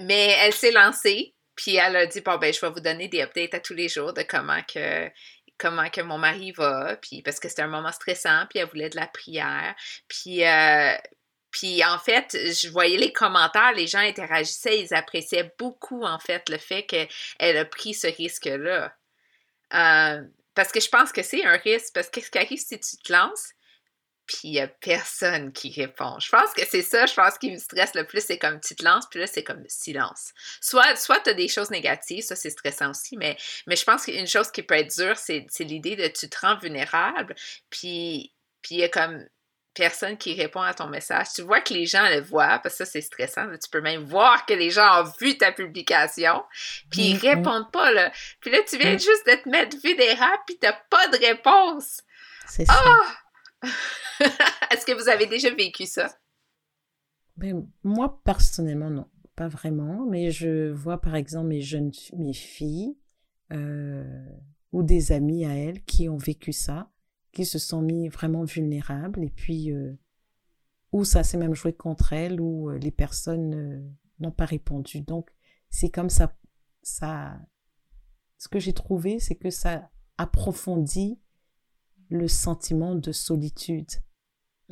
[0.00, 3.20] Mais elle s'est lancée, puis elle a dit Bon, ben, je vais vous donner des
[3.20, 5.10] updates à tous les jours de comment que
[5.58, 8.88] comment que mon mari va, puis parce que c'était un moment stressant, puis elle voulait
[8.90, 9.74] de la prière.
[10.08, 10.96] Puis, euh,
[11.50, 16.48] puis en fait, je voyais les commentaires, les gens interagissaient, ils appréciaient beaucoup en fait
[16.48, 18.92] le fait qu'elle a pris ce risque-là.
[19.74, 20.22] Euh,
[20.54, 22.96] parce que je pense que c'est un risque, parce que ce qui arrive si tu
[22.98, 23.52] te lances,
[24.26, 26.18] puis il n'y a personne qui répond.
[26.20, 28.74] Je pense que c'est ça, je pense qui me stresse le plus, c'est comme tu
[28.74, 30.32] te lances, puis là, c'est comme silence.
[30.60, 34.04] Soit, soit tu as des choses négatives, ça c'est stressant aussi, mais, mais je pense
[34.04, 37.34] qu'une chose qui peut être dure, c'est l'idée de tu te rends vulnérable,
[37.70, 38.32] puis
[38.62, 39.26] puis il y a comme
[39.74, 41.28] personne qui répond à ton message.
[41.34, 43.46] Tu vois que les gens le voient, parce que ça, c'est stressant.
[43.62, 46.42] Tu peux même voir que les gens ont vu ta publication,
[46.90, 47.36] puis ils Mm-hmm.
[47.36, 48.12] répondent pas, là.
[48.40, 48.98] Puis là, tu viens Mm.
[48.98, 52.02] juste de te mettre vu des rats, puis t'as pas de réponse.
[52.46, 52.74] C'est ça.
[52.76, 53.68] Ah!
[54.70, 56.14] Est-ce que vous avez déjà vécu ça?
[57.36, 59.08] Ben, moi, personnellement, non.
[59.36, 60.04] Pas vraiment.
[60.08, 62.94] Mais je vois, par exemple, mes jeunes mes filles
[63.52, 64.04] euh,
[64.72, 66.90] ou des amis à elles qui ont vécu ça,
[67.32, 69.92] qui se sont mis vraiment vulnérables et puis euh,
[70.92, 73.90] où ça s'est même joué contre elles, où euh, les personnes euh,
[74.20, 75.00] n'ont pas répondu.
[75.00, 75.30] Donc,
[75.70, 76.36] c'est comme ça,
[76.82, 77.40] ça.
[78.38, 81.18] Ce que j'ai trouvé, c'est que ça approfondit
[82.10, 83.88] le sentiment de solitude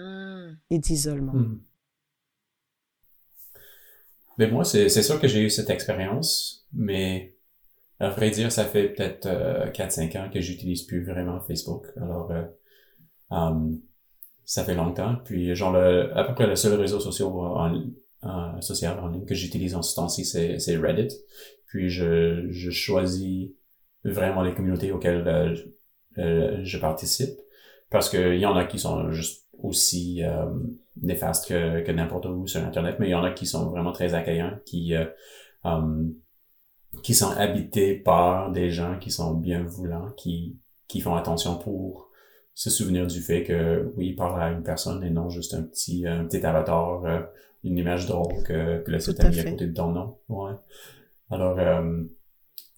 [0.00, 0.54] Hmm.
[0.70, 1.34] et d'isolement.
[1.34, 1.60] Hmm.
[4.38, 7.36] Mais moi, c'est sûr que j'ai eu cette expérience, mais
[8.00, 11.86] à vrai dire, ça fait peut-être euh, 4-5 ans que j'utilise plus vraiment Facebook.
[11.96, 12.44] Alors, euh,
[13.30, 13.80] um,
[14.44, 15.16] ça fait longtemps.
[15.24, 19.34] Puis, genre, le, à peu près le seul réseau social en, social en ligne que
[19.34, 21.14] j'utilise en ce temps-ci, c'est Reddit.
[21.66, 23.50] Puis, je, je choisis
[24.04, 25.54] vraiment les communautés auxquelles euh,
[26.64, 27.38] je, euh, participe.
[27.90, 30.46] Parce qu'il y en a qui sont juste aussi euh,
[31.02, 33.92] néfastes que, que n'importe où sur Internet, mais il y en a qui sont vraiment
[33.92, 35.06] très accueillants, qui, euh,
[35.64, 36.14] um,
[37.02, 42.10] qui sont habités par des gens qui sont bienveillants, qui, qui font attention pour
[42.54, 45.62] se souvenir du fait que, oui, ils parlent à une personne et non juste un
[45.62, 47.22] petit, un petit avatar, euh,
[47.64, 50.18] une image drôle que, que le site a mis à côté de ton nom.
[50.28, 50.52] Ouais.
[51.30, 52.02] Alors, euh,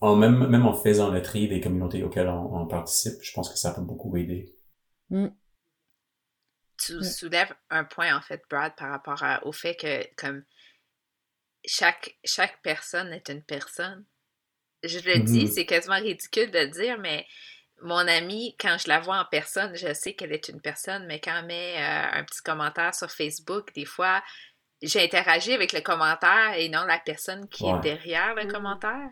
[0.00, 3.48] en même, même en faisant le tri des communautés auxquelles on, on participe, je pense
[3.50, 4.54] que ça peut beaucoup aider.
[5.10, 5.28] Mm.
[6.78, 7.04] Tu Ouais.
[7.04, 10.42] soulèves un point, en fait, Brad, par rapport à- au fait que, comme,
[11.64, 14.04] chaque, chaque personne est une personne.
[14.84, 15.46] Je le dis, Mhm.
[15.48, 17.26] c'est quasiment ridicule de le dire, mais
[17.82, 21.20] mon amie, quand je la vois en personne, je sais qu'elle est une personne, mais
[21.20, 24.22] quand elle met euh, un petit commentaire sur Facebook, des fois,
[24.82, 28.52] j'interagis avec le commentaire et non la personne qui est derrière le Mhm.
[28.52, 29.10] commentaire.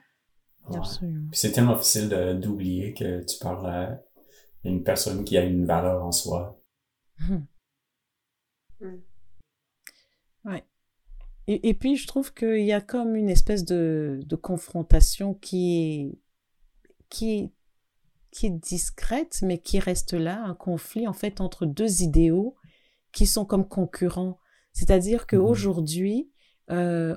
[0.68, 0.76] Ouais.
[0.78, 1.28] Absolument.
[1.30, 2.08] Puis c'est tellement facile
[2.40, 4.00] d'oublier que tu parles à
[4.64, 6.60] une personne qui a une valeur en soi.
[7.20, 7.46] Mhm.
[8.80, 8.96] Mm.
[10.44, 10.64] Ouais.
[11.50, 15.80] Et, et puis, je trouve qu'il y a comme une espèce de, de confrontation qui
[15.80, 16.18] est,
[17.08, 17.50] qui est,
[18.30, 22.54] qui est discrète, mais qui reste là, un conflit en fait entre deux idéaux
[23.10, 24.38] qui sont comme concurrents.
[24.72, 25.26] C'est-à-dire Mhm.
[25.26, 26.30] qu'aujourd'hui,
[26.70, 27.16] euh,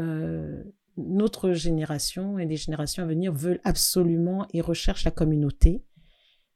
[0.00, 0.64] euh,
[0.96, 5.84] notre génération et les générations à venir veulent absolument et recherchent la communauté.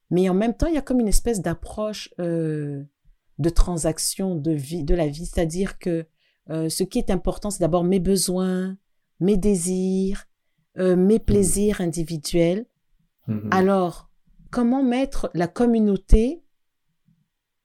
[0.09, 2.83] Mais en même temps, il y a comme une espèce d'approche euh,
[3.39, 5.25] de transaction de vie, de la vie.
[5.25, 6.05] C'est-à-dire que
[6.49, 8.77] euh, ce qui est important, c'est d'abord mes besoins,
[9.19, 10.25] mes désirs,
[10.77, 12.65] euh, mes plaisirs individuels.
[13.27, 13.49] Mhm.
[13.51, 14.09] Alors,
[14.51, 16.43] comment mettre la communauté,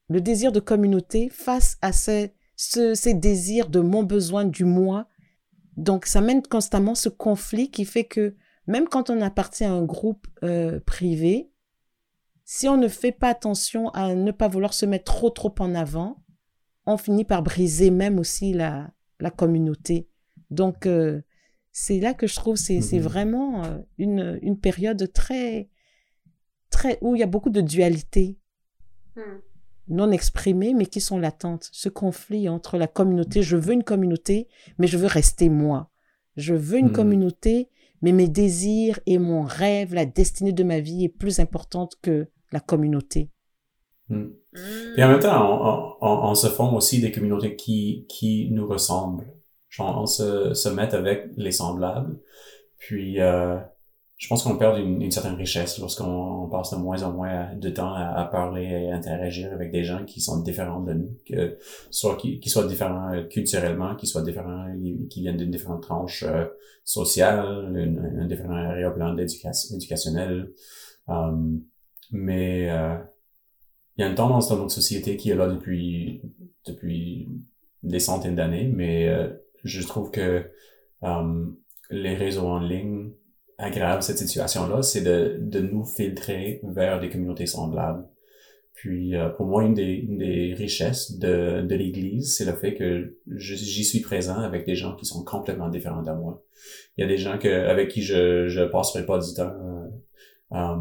[0.08, 5.06] le désir de communauté face à ces, ce- ces désirs de mon besoin du moi?
[5.76, 9.84] Donc, ça mène constamment ce conflit qui fait que même quand on appartient à un
[9.84, 11.50] groupe euh, privé,
[12.44, 15.74] si on ne fait pas attention à ne pas vouloir se mettre trop trop en
[15.74, 16.22] avant,
[16.86, 18.90] on finit par briser même aussi la,
[19.20, 20.08] la communauté.
[20.50, 21.20] Donc, euh,
[21.72, 23.02] c'est là que je trouve c'est c'est Mhm.
[23.04, 25.68] vraiment euh, une, une période très,
[26.70, 28.36] très, où il y a beaucoup de dualité
[29.16, 29.40] Hmm.
[29.88, 31.68] non exprimées, mais qui sont latentes.
[31.72, 34.46] Ce conflit entre la communauté, je veux une communauté,
[34.78, 35.90] mais je veux rester moi.
[36.36, 36.92] Je veux une Mhm.
[36.92, 37.68] communauté,
[38.02, 42.28] mais mes désirs et mon rêve, la destinée de ma vie est plus importante que
[42.52, 43.30] la communauté.
[44.10, 44.34] Mhm.
[44.52, 44.92] Hmm.
[44.94, 48.66] Puis en même temps, on, on, on se forme aussi des communautés qui, qui nous
[48.66, 49.26] ressemblent.
[49.68, 52.18] Genre, on se, se met avec les semblables.
[52.78, 53.56] Puis, euh,
[54.16, 57.70] je pense qu'on perd une, une certaine richesse lorsqu'on passe de moins en moins de
[57.70, 61.56] temps à, à parler et interagir avec des gens qui sont différents de nous, que
[61.90, 64.66] soit qui, qui soient différents culturellement, qui soient différents,
[65.08, 66.46] qui viennent d'une différente tranche euh,
[66.84, 70.50] sociale, une- un différent arrière-plan d'éducation éducationnel.
[71.08, 71.32] Euh,
[72.10, 72.96] mais euh,
[74.00, 76.22] il y a une tendance dans notre société qui est là depuis
[76.66, 77.28] depuis
[77.82, 79.28] des centaines d'années, mais euh,
[79.62, 80.46] je trouve que
[81.02, 81.44] euh,
[81.90, 83.10] les réseaux en ligne
[83.58, 88.06] aggravent cette situation-là, c'est de, de nous filtrer vers des communautés semblables.
[88.72, 92.72] Puis euh, pour moi, une des, une des richesses de, de l'Église, c'est le fait
[92.72, 96.42] que j'y suis présent avec des gens qui sont complètement différents de moi.
[96.96, 99.52] Il y a des gens que, avec qui je je passerai pas du temps
[100.52, 100.76] euh, euh,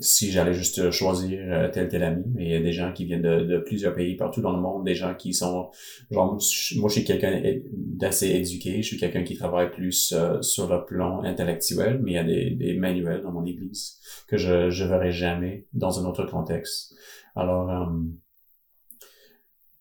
[0.00, 3.04] si j'allais juste choisir euh, tel tel ami, mais il y a des gens qui
[3.04, 5.70] viennent de, plusieurs pays partout dans le monde, des gens qui sont
[6.10, 6.38] genre
[6.76, 7.42] moi je suis quelqu'un
[7.72, 12.14] d'assez éduqué, je suis quelqu'un qui travaille plus euh, sur le plan intellectuel, mais il
[12.14, 13.98] y a des, manuels dans mon église
[14.28, 16.94] que je je verrai jamais dans un autre contexte.
[17.34, 17.86] Alors euh,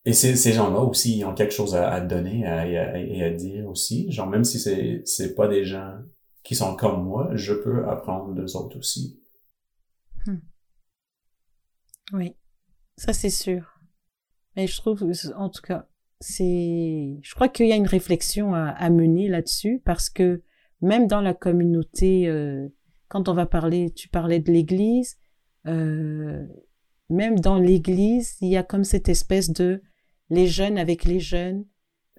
[0.06, 4.10] et ces gens-là aussi, ils ont quelque chose à, donner et à, dire aussi.
[4.10, 5.96] Genre, même si c'est, c'est pas des gens
[6.44, 9.20] qui sont comme moi, je peux apprendre d'eux autres aussi.
[10.28, 10.40] Hmm.
[12.14, 12.36] Oui,
[12.98, 13.80] ça c'est sûr.
[14.56, 15.06] Mais je trouve,
[15.36, 15.88] en tout cas,
[16.20, 20.44] c'est, je crois qu'il y a une réflexion à, à mener là-dessus parce que
[20.82, 22.68] même dans la communauté, euh,
[23.08, 25.18] quand on va parler, tu parlais de l'Église,
[25.68, 26.46] euh,
[27.10, 29.82] même dans l'Église, il y a comme cette espèce de
[30.30, 31.66] les jeunes avec les jeunes,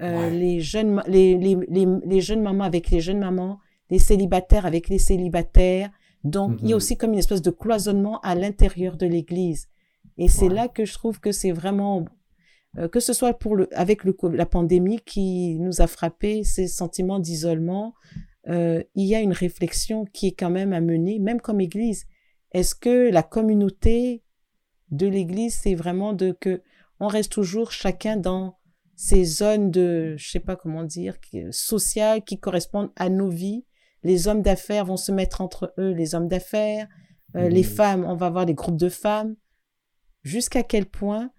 [0.00, 3.58] euh, les jeunes, les, les, les, les, jeunes mamans avec les jeunes mamans,
[3.90, 5.90] les célibataires avec les célibataires.
[6.24, 6.76] Donc, il y a mm-hmm.
[6.76, 9.68] aussi comme une espèce de cloisonnement à l'intérieur de l'Église.
[10.16, 12.04] Et c'est là que je trouve que c'est vraiment
[12.76, 16.68] euh, que ce soit pour le, avec le, la pandémie qui nous a frappé, ces
[16.68, 17.94] sentiments d'isolement,
[18.48, 22.06] euh, il y a une réflexion qui est quand même à mener, même comme Église.
[22.52, 24.22] Est-ce que la communauté
[24.90, 26.62] de l'Église, c'est vraiment de que
[27.00, 28.58] on reste toujours chacun dans
[28.96, 31.16] ces zones de, je sais pas comment dire,
[31.50, 33.64] sociales qui correspondent à nos vies?
[34.02, 36.88] Les hommes d'affaires vont se mettre entre eux, les hommes d'affaires,
[37.36, 37.64] euh, les mmh.
[37.64, 39.36] femmes, on va avoir des groupes de femmes.
[40.22, 41.30] Jusqu'à quel point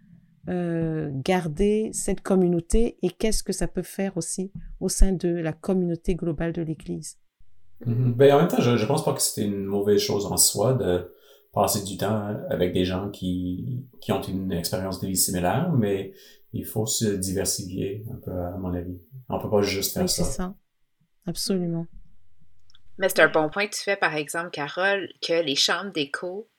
[0.49, 5.53] euh, garder cette communauté et qu'est-ce que ça peut faire aussi au sein de la
[5.53, 7.17] communauté globale de l'Église?
[7.85, 8.13] Mm-hmm.
[8.13, 10.73] Ben, en même temps, je, je pense pas que c'était une mauvaise chose en soi
[10.73, 11.13] de
[11.51, 16.13] passer du temps avec des gens qui, qui ont une expérience de vie similaire, mais
[16.53, 18.99] il faut se diversifier un peu, à mon avis.
[19.29, 20.23] On peut pas juste faire oui, ça.
[20.23, 20.55] c'est ça.
[21.25, 21.85] Absolument.
[22.99, 26.49] Mais c'est un bon point que tu fais, par exemple, Carole, que les chambres d'écho,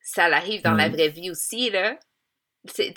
[0.00, 0.92] ça arrive dans la mm.
[0.92, 1.98] vraie vie aussi, là.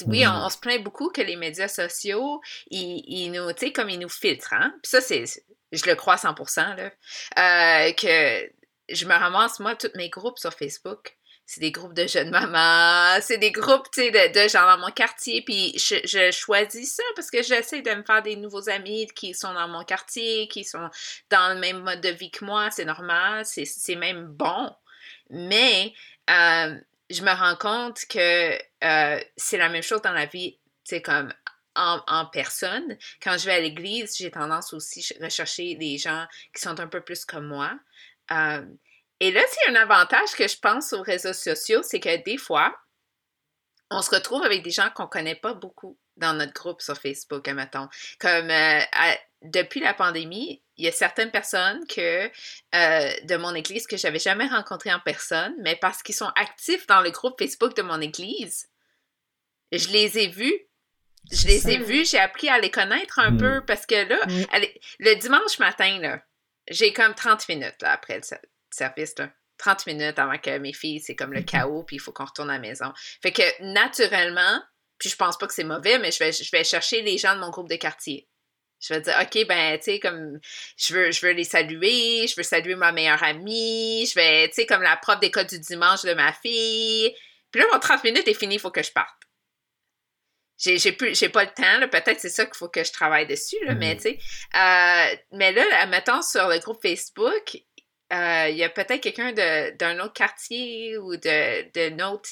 [0.07, 3.99] Oui, on, se plaint beaucoup que les médias sociaux, ils, nous, tu sais, comme ils
[3.99, 4.77] nous filtrent, hein?
[4.83, 5.23] Puis ça, c'est,
[5.71, 6.91] je le crois 100%, là.
[7.39, 8.51] Euh, que
[8.89, 13.19] je me ramasse, moi, tous mes groupes sur Facebook, c'est des groupes de jeunes mamans,
[13.21, 16.95] c'est des groupes, tu sais, de, de, gens dans mon quartier, puis je, je, choisis
[16.95, 20.47] ça parce que j'essaie de me faire des nouveaux amis qui sont dans mon quartier,
[20.47, 20.89] qui sont
[21.29, 24.69] dans le même mode de vie que moi, c'est normal, c'est même bon.
[25.29, 25.93] Mais...
[26.29, 26.75] Euh,
[27.09, 31.01] je me rends compte que euh, c'est la même chose dans la vie, tu sais,
[31.01, 31.33] comme
[31.75, 32.97] en, personne.
[33.21, 36.87] Quand je vais à l'église, j'ai tendance aussi à rechercher des gens qui sont un
[36.87, 37.71] peu plus comme moi.
[38.31, 38.63] Euh,
[39.23, 42.75] et là, c'est un avantage que je pense aux réseaux sociaux, c'est que des fois,
[43.89, 47.47] on se retrouve avec des gens qu'on connaît pas beaucoup dans notre groupe sur Facebook,
[47.47, 47.87] admettons.
[48.19, 48.81] Comme euh,
[49.41, 54.19] depuis la pandémie, il y a certaines personnes que euh, de mon église que j'avais
[54.19, 58.01] jamais rencontrées en personne, mais parce qu'ils sont actifs dans le groupe Facebook de mon
[58.01, 58.67] église,
[59.71, 60.67] je les ai vus.
[61.31, 63.37] Je les ai vus, j'ai appris à les connaître un mm.
[63.37, 64.19] peu parce que là,
[64.99, 66.21] le dimanche matin, là,
[66.67, 68.23] j'ai comme 30 minutes après le
[68.73, 69.17] service.
[69.17, 69.29] Là.
[69.57, 71.45] 30 minutes avant que mes filles, c'est comme le mm-hmm.
[71.45, 72.91] chaos, puis il faut qu'on retourne à la maison.
[73.21, 74.61] Fait que naturellement,
[74.97, 77.35] puis je pense pas que c'est mauvais, mais je vais, je vais chercher les gens
[77.35, 78.27] de mon groupe de quartier.
[78.79, 80.39] Je vais dire, OK, ben, tu sais, comme,
[80.77, 84.55] je veux, je veux les saluer, je veux saluer ma meilleure amie, je vais, tu
[84.55, 87.15] sais, comme la prof d'école du dimanche de ma fille.
[87.51, 89.15] Puis là, mon 30 minutes est fini, il faut que je parte.
[90.57, 93.25] J'ai, j'ai, plus, j'ai pas le temps, peut-être c'est ça qu'il faut que je travaille
[93.25, 93.97] dessus, là, mais mm-hmm.
[93.97, 94.19] tu sais.
[94.55, 97.57] Euh, mais là, mettons sur le groupe Facebook,
[98.13, 102.29] euh, il y a peut-être quelqu'un d'un autre quartier ou d'un autre,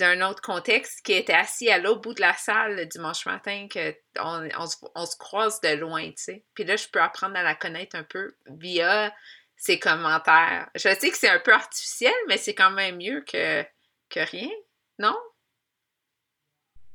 [0.00, 4.48] autre contexte qui était assis à l'autre bout de la salle le dimanche matin, qu'on
[4.94, 6.44] on, se croise de loin, tu sais.
[6.54, 9.12] Puis là, je peux apprendre à la connaître un peu via
[9.56, 10.70] ses commentaires.
[10.74, 13.62] Je sais que c'est un peu artificiel, mais c'est quand même mieux que,
[14.08, 14.50] que rien,
[14.98, 15.16] non?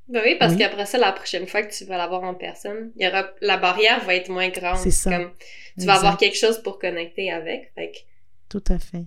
[0.08, 3.06] Ben oui, parce qu'après ça, la prochaine fois que tu vas l'avoir en personne, il
[3.06, 4.78] y aura, la barrière va être moins grande.
[4.78, 5.12] C'est ça.
[5.12, 5.34] Comme,
[5.80, 7.72] tu vas avoir quelque chose pour connecter avec.
[7.76, 7.92] Fait
[8.54, 9.06] tout à fait.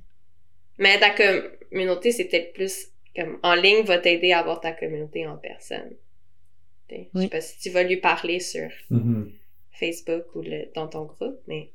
[0.78, 5.26] Mais ta communauté, c'est peut-être plus comme en ligne va t'aider à avoir ta communauté
[5.26, 5.92] en personne.
[6.90, 9.32] Je sais pas si tu vas lui parler sur mm-hmm.
[9.72, 10.42] Facebook ou
[10.74, 11.72] dans ton groupe, mais.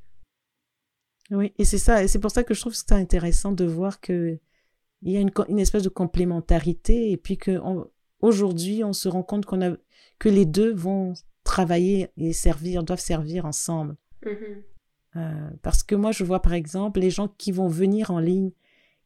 [1.31, 3.63] Oui, et c'est ça, et c'est pour ça que je trouve que c'est intéressant de
[3.63, 4.37] voir que
[5.01, 7.57] il y a une, une espèce de complémentarité et puis que
[8.19, 9.75] aujourd'hui on se rend compte qu'on a
[10.19, 11.13] que les deux vont
[11.43, 13.95] travailler et servir, doivent servir ensemble.
[14.23, 14.63] Mm-hmm.
[15.15, 18.51] Euh, parce que moi, je vois par exemple les gens qui vont venir en ligne,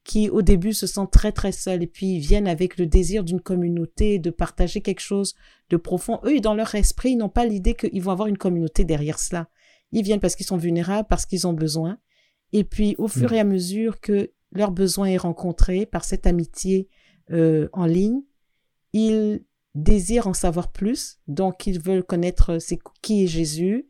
[0.04, 3.42] qui au début se sentent très très seuls et puis viennent avec le désir d'une
[3.42, 5.36] communauté, de partager quelque chose
[5.70, 6.20] de profond.
[6.26, 9.50] Eux, dans leur esprit, ils n'ont pas l'idée qu'ils vont avoir une communauté derrière cela.
[9.92, 11.98] Ils viennent parce qu'ils sont vulnérables, parce qu'ils ont besoin.
[12.54, 16.88] Et puis, au fur et à mesure que leur besoin est rencontré par cette amitié
[17.32, 18.22] euh, en ligne,
[18.94, 19.44] ils
[19.74, 23.88] désirent en savoir plus, donc ils veulent connaître c'est qui est Jésus,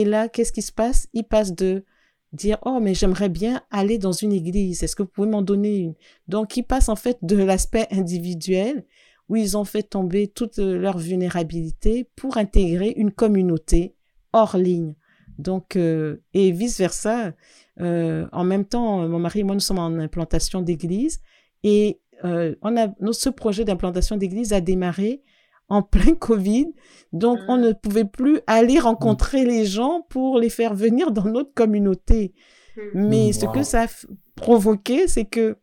[0.00, 1.08] et là, qu'est-ce qui se passe?
[1.12, 1.84] Il passe de
[2.32, 4.82] dire oh mais j'aimerais bien aller dans une église.
[4.82, 5.94] Est-ce que vous pouvez m'en donner une?
[6.28, 8.84] Donc il passe en fait de l'aspect individuel
[9.28, 13.94] où ils ont fait tomber toute leur vulnérabilité pour intégrer une communauté
[14.32, 14.94] hors ligne.
[15.38, 17.32] Donc, euh, et vice-versa,
[17.80, 21.20] euh, en même temps, mon mari et moi, nous sommes en implantation d'église.
[21.62, 25.22] Et euh, on a, ce projet d'implantation d'église a démarré
[25.68, 26.72] en plein Covid.
[27.12, 31.52] Donc, on ne pouvait plus aller rencontrer les gens pour les faire venir dans notre
[31.54, 32.34] communauté.
[32.76, 33.08] Hmm.
[33.08, 33.86] Mais ce que ça a
[34.34, 35.58] provoqué, c'est que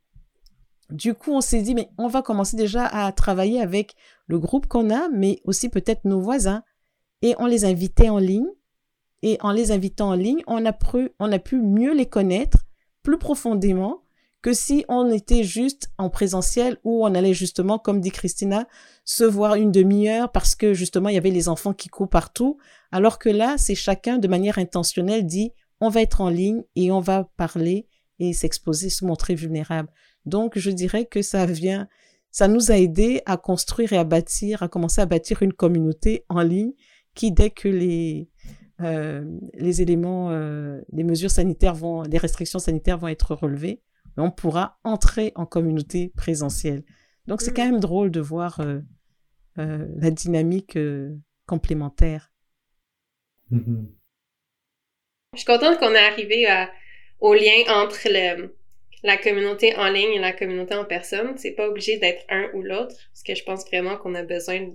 [0.89, 3.95] du coup, on s'est dit, mais on va commencer déjà à travailler avec
[4.28, 6.64] le groupe qu'on a, mais aussi peut-être nos voisins.
[7.22, 8.49] Et on les invitait en ligne.
[9.22, 12.60] Et en les invitant en ligne, on a, pu, on a pu mieux les connaître
[13.04, 14.03] plus profondément
[14.43, 18.67] que si on était juste en présentiel où on allait justement, comme dit Christina,
[19.05, 22.57] se voir une demi-heure parce que justement il y avait les enfants qui courent partout.
[22.91, 26.91] Alors que là, c'est chacun de manière intentionnelle dit, on va être en ligne et
[26.91, 27.87] on va parler
[28.19, 29.89] et s'exposer, se montrer vulnérable.
[30.25, 31.87] Donc, je dirais que ça vient,
[32.29, 36.25] ça nous a aidé à construire et à bâtir, à commencer à bâtir une communauté
[36.29, 36.73] en ligne
[37.15, 38.29] qui, dès que les,
[38.81, 39.23] euh,
[39.53, 43.81] les éléments, euh, les mesures sanitaires vont, les restrictions sanitaires vont être relevées,
[44.18, 46.84] on pourra entrer en communauté présentielle.
[47.28, 48.82] Donc, c'est quand même drôle de voir euh,
[49.55, 50.78] la dynamique
[51.45, 52.32] complémentaire.
[53.51, 53.88] Mm-hmm.
[55.34, 56.47] Je suis contente qu'on ait arrivé
[57.20, 58.55] au lien entre le,
[59.03, 61.38] la communauté en ligne et la communauté en personne.
[61.38, 64.74] C'est pas obligé d'être un ou l'autre, parce que je pense vraiment qu'on a besoin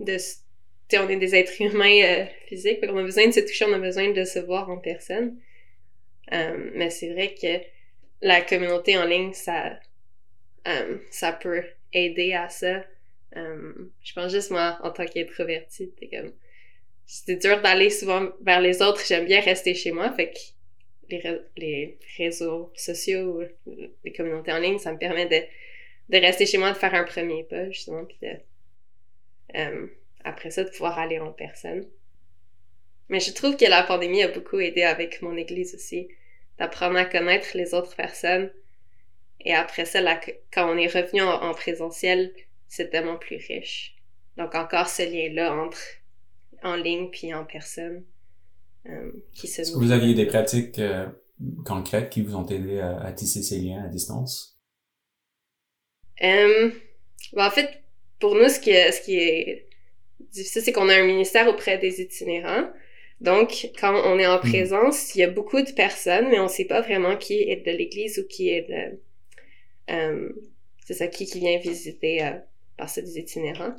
[0.00, 0.16] de...
[0.16, 3.72] sais, on est des êtres humains euh, physiques, on a besoin de se toucher, on
[3.74, 5.38] a besoin de se voir en personne.
[6.32, 7.46] Euh, mais c'est vrai que
[8.20, 9.78] la communauté en ligne, ça,
[10.66, 11.62] euh, ça peut
[11.92, 12.84] aider à ça.
[13.34, 16.32] je pense juste moi, en tant qu'introvertie, c'est comme...
[17.06, 21.96] C'est dur d'aller souvent vers les autres, j'aime bien rester chez moi, fait que les,
[22.18, 23.42] réseaux sociaux,
[24.04, 25.40] les communautés en ligne, ça me permet de,
[26.10, 28.18] de rester chez moi, de faire un premier pas, justement, puis
[29.54, 29.86] euh,
[30.24, 31.86] après ça, de pouvoir aller en personne.
[33.08, 36.08] Mais je trouve que la pandémie a beaucoup aidé avec mon église aussi,
[36.58, 38.50] d'apprendre à connaître les autres personnes.
[39.40, 40.00] Et après ça,
[40.52, 42.32] quand on est revenu en, présentiel,
[42.66, 43.96] c'est tellement plus riche.
[44.36, 45.78] Donc encore ce lien-là entre
[46.62, 48.04] en ligne puis en personne.
[48.86, 51.06] Euh, Est-ce que vous aviez des pratiques euh,
[51.64, 54.58] concrètes qui vous ont aidé à, tisser ces liens à distance?
[56.22, 56.70] Euh,
[57.32, 57.82] ben, en fait,
[58.18, 59.68] pour nous, ce qui est, ce qui est
[60.32, 62.70] difficile, c'est qu'on a un ministère auprès des itinérants.
[63.20, 64.50] Donc, quand on est en hmm.
[64.50, 67.64] présence, il y a beaucoup de personnes, mais on ne sait pas vraiment qui est
[67.66, 68.98] de l'Église ou qui est de...
[69.90, 70.28] Euh,
[70.84, 72.32] c'est ça, qui, qui vient visiter euh,
[72.78, 73.74] que des itinérants.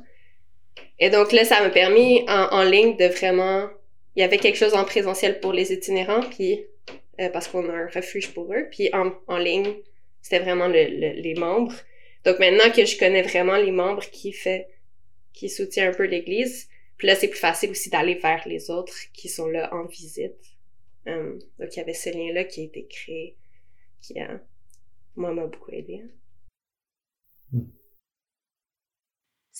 [0.98, 3.68] Et donc là, ça m'a permis en, en ligne de vraiment
[4.16, 6.64] il y avait quelque chose en présentiel pour les itinérants, puis
[7.20, 9.74] euh, parce qu'on a un refuge pour eux, puis en, en ligne,
[10.20, 10.82] c'était vraiment le,
[11.20, 11.74] les membres.
[12.24, 14.68] Donc maintenant que je connais vraiment les membres qui fait,
[15.32, 16.68] qui soutient un peu l'Église,
[17.00, 20.36] puis là c'est plus facile aussi d'aller vers les autres qui sont là en visite.
[21.06, 23.38] Um, donc il y avait ce lien-là qui a été créé,
[24.02, 24.38] qui a,
[25.16, 26.04] moi m'a beaucoup aidé.
[27.52, 27.70] Hmm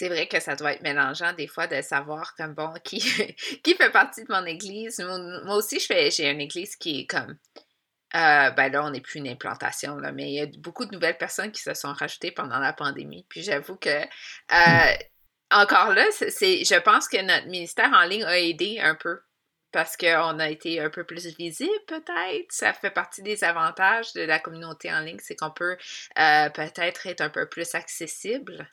[0.00, 3.00] c'est vrai que ça doit être mélangeant des fois de savoir comme bon qui,
[3.62, 4.98] qui fait partie de mon église.
[4.98, 7.36] Moi, aussi, je fais j'ai une église qui est comme
[8.14, 10.92] euh, ben là, on n'est plus une implantation, là, mais il y a beaucoup de
[10.92, 13.26] nouvelles personnes qui se sont rajoutées pendant la pandémie.
[13.28, 14.96] Puis j'avoue que euh,
[15.50, 19.20] encore là, c'est, je pense que notre ministère en ligne a aidé un peu
[19.72, 22.50] parce qu'on a été un peu plus visible, peut-être.
[22.50, 25.76] Ça fait partie des avantages de la communauté en ligne, c'est qu'on peut
[26.18, 28.68] euh, peut-être être un peu plus accessible.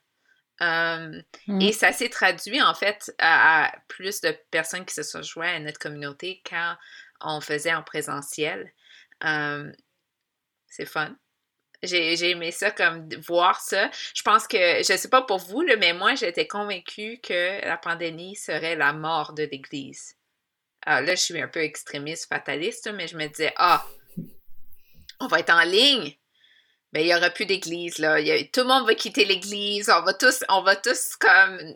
[0.59, 1.21] Mmh.
[1.61, 5.59] Et ça s'est traduit en fait à, plus de personnes qui se sont joints à
[5.59, 6.75] notre communauté quand
[7.21, 8.73] on faisait en présentiel.
[9.21, 11.15] c'est fun.
[11.83, 13.89] J'ai aimé ça comme voir ça.
[14.15, 18.35] Je pense que, je sais pas pour vous, mais moi j'étais convaincue que la pandémie
[18.35, 20.15] serait la mort de l'Église.
[20.81, 23.85] Alors là, je suis un peu extrémiste, fataliste, mais je me disais, ah,
[25.19, 26.15] on va être en ligne
[26.93, 28.17] ben, il y aura plus d'église, là.
[28.53, 29.89] tout le monde va quitter l'église.
[29.89, 31.75] On va tous, on va tous comme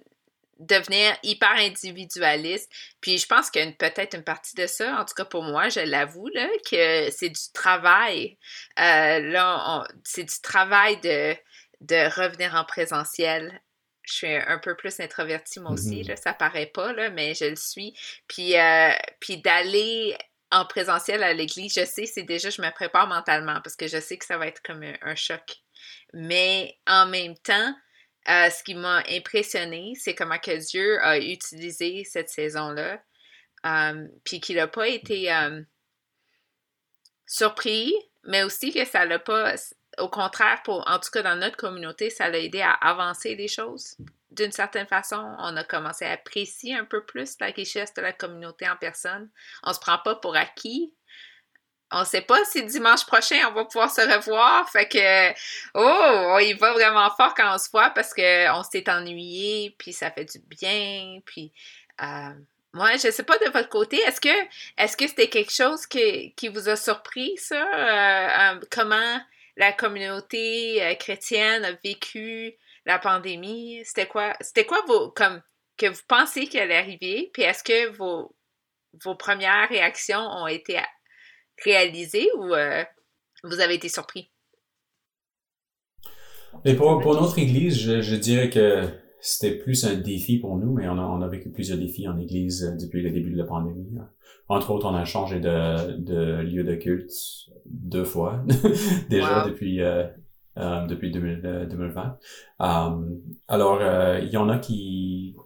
[0.61, 2.71] devenir hyper individualiste.
[3.01, 5.43] Puis je pense qu'il y a peut-être une partie de ça, en tout cas pour
[5.43, 8.37] moi, je l'avoue, là, que c'est du travail.
[8.79, 11.35] Euh, là, c'est du travail de,
[11.81, 13.61] de revenir en présentiel.
[14.03, 17.45] Je suis un peu plus introvertie, moi aussi, là, ça paraît pas, là, mais je
[17.45, 17.93] le suis.
[18.27, 20.17] Puis, euh, puis d'aller
[20.51, 23.99] en présentiel à l'église, je sais, c'est déjà, je me prépare mentalement parce que je
[23.99, 25.57] sais que ça va être comme un, choc.
[26.13, 27.73] Mais en même temps,
[28.25, 33.01] ce qui m'a impressionné, c'est comment que Dieu a utilisé cette saison-là,
[34.23, 35.31] puis qu'il n'a pas été
[37.25, 37.93] surpris,
[38.23, 39.55] mais aussi que ça l'a pas,
[39.97, 43.47] au contraire, pour, en tout cas dans notre communauté, ça l'a aidé à avancer les
[43.47, 43.97] choses.
[44.29, 48.13] D'une certaine façon, on a commencé à apprécier un peu plus la richesse de la
[48.13, 49.29] communauté en personne.
[49.63, 50.93] On se prend pas pour acquis.
[51.91, 54.69] On sait pas si dimanche prochain on va pouvoir se revoir.
[54.69, 55.31] Fait que,
[55.75, 60.11] oh, on va vraiment fort quand on se voit parce qu'on s'est ennuyé, puis ça
[60.11, 61.51] fait du bien, puis
[62.01, 62.33] euh,
[62.73, 64.29] moi, je sais pas de votre côté, est-ce que
[64.77, 67.55] est-ce que c'était quelque chose qui, vous a surpris, ça?
[67.55, 69.19] Euh, euh, comment
[69.57, 72.53] la communauté euh, chrétienne a vécu
[72.85, 73.81] la pandémie?
[73.83, 74.33] C'était quoi?
[74.39, 75.41] C'était quoi vos comme
[75.77, 77.29] que vous pensez qu'elle allait arriver?
[77.33, 80.79] Puis est-ce que vos premières réactions ont été
[81.63, 82.53] réalisées ou
[83.43, 84.29] vous avez été surpris?
[86.65, 88.87] Et pour, pour notre église, je, je dirais que
[89.21, 92.17] c'était plus un défi pour nous, mais on a, on a vécu plusieurs défis en
[92.17, 93.97] Église euh, depuis le début de la pandémie.
[94.49, 97.11] Entre autres, on a changé de, de lieu de culte
[97.65, 98.43] deux fois
[99.09, 100.07] déjà depuis euh,
[100.57, 102.17] euh, depuis 2020.
[102.59, 103.79] alors,
[104.21, 105.37] il y en a qui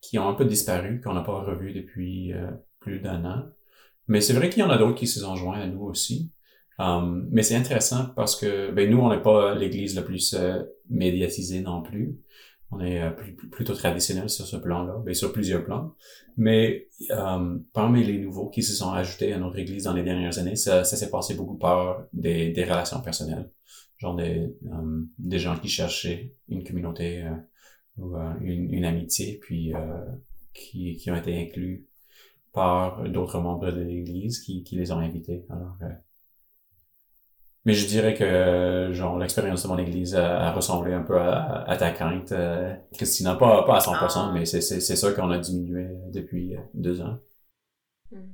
[0.00, 2.32] qui ont un peu disparu, qu'on n'a pas revu depuis
[2.80, 3.44] plus d'un an.
[4.08, 6.32] Mais c'est vrai qu'il y en a d'autres qui se sont joints à nous aussi.
[6.78, 10.34] mais c'est intéressant parce que ben nous, on n'est pas l'Église la plus
[10.88, 12.18] médiatisée non plus.
[12.70, 13.10] On est euh,
[13.50, 15.94] plutôt traditionnel sur ce plan-là, mais sur plusieurs plans.
[16.36, 20.38] Mais euh, parmi les nouveaux qui se sont ajoutés à notre Église dans les dernières
[20.38, 23.50] années, ça, s'est passé beaucoup par des, des relations personnelles,
[23.96, 27.30] genre des, euh, des gens qui cherchaient une communauté euh,
[27.96, 29.72] ou une, une, amitié, puis
[30.54, 31.87] qui, qui ont été inclus
[32.52, 35.44] par d'autres membres de l'Église qui, qui les ont invités.
[35.50, 35.76] Alors,
[37.68, 41.90] mais je dirais que genre l'expérience de mon église a, ressemblé un peu à, ta
[41.90, 43.34] crainte, euh, Christina.
[43.34, 44.30] Pas, pas à 100%, ah.
[44.32, 47.18] mais c'est, c'est, c'est ça qu'on a diminué depuis euh, deux ans.
[48.10, 48.30] Hmm.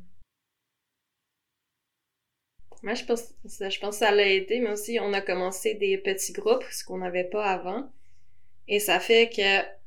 [2.84, 5.98] Moi, je pense, je pense que ça l'a aidé, mais aussi on a commencé des
[5.98, 7.90] petits groupes, ce qu'on n'avait pas avant.
[8.68, 9.83] Et ça fait que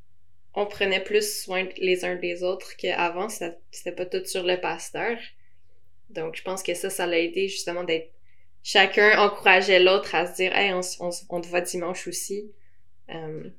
[0.54, 3.30] on prenait plus soin les uns des autres qu'avant.
[3.30, 5.18] C'était pas tout sur le pasteur.
[6.10, 8.12] Donc, je pense que ça, ça l'a aidé justement d'être
[8.68, 10.82] chacun encourageait l'autre à se dire hey on,
[11.42, 12.52] te voit dimanche aussi
[13.10, 13.50] euh,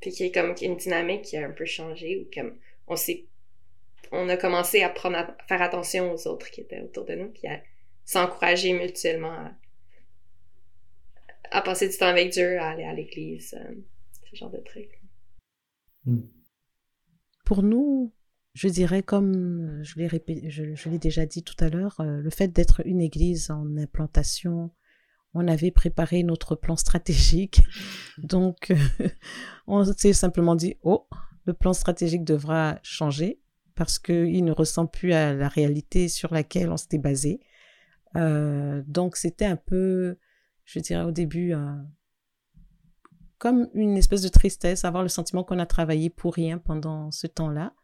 [0.00, 2.58] puis qu'il y ait comme une dynamique qui a un peu changé ou comme
[2.88, 3.26] on s'est
[4.10, 7.46] on a commencé à prendre faire attention aux autres qui étaient autour de nous puis
[7.46, 7.62] à
[8.04, 9.52] s'encourager mutuellement
[11.52, 13.74] à, passer du temps avec Dieu à aller à l'église euh,
[14.28, 15.01] ce genre de trucs
[16.06, 16.22] hmm.
[17.44, 18.12] pour nous
[18.54, 22.30] je dirais, comme je l'ai, répété, je, l'ai déjà dit tout à l'heure, euh, le
[22.30, 24.70] fait d'être une église en implantation,
[25.34, 27.62] on avait préparé notre plan stratégique.
[28.18, 29.08] Donc, euh,
[29.66, 31.06] on s'est simplement dit, oh,
[31.46, 33.40] le plan stratégique devra changer
[33.74, 37.40] parce qu'il ne ressemble plus à la réalité sur laquelle on s'était basé.
[38.16, 40.18] Euh, donc, c'était un peu,
[40.66, 41.54] je dirais au début,
[43.42, 47.26] comme une espèce de tristesse, avoir le sentiment qu'on a travaillé pour rien pendant ce
[47.26, 47.74] temps-là.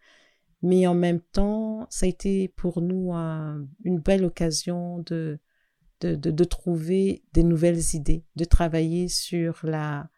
[0.63, 5.41] Mais en même temps, ça a été pour nous une belle occasion de,
[6.01, 10.09] de, de, trouver des nouvelles idées, de travailler sur la...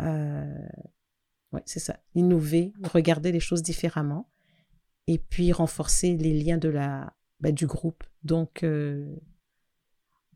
[0.00, 0.68] Euh,
[1.52, 4.28] ouais, c'est ça, innover, regarder les choses différemment
[5.06, 8.04] et puis renforcer les liens de la, bah, du groupe.
[8.22, 9.16] Donc, euh,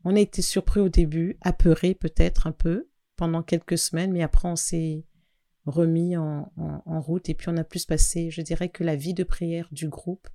[0.05, 4.47] on a été surpris au début, apeuré peut-être un peu pendant quelques semaines, mais après
[4.47, 5.05] on s'est
[5.65, 6.51] remis en,
[6.85, 9.89] route et puis on a plus passé, je dirais que la vie de prière du
[9.89, 10.27] groupe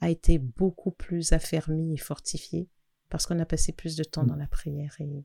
[0.00, 2.68] a été beaucoup plus affermie et fortifiée
[3.08, 4.28] parce qu'on a passé plus de temps mm.
[4.28, 5.24] dans la prière et,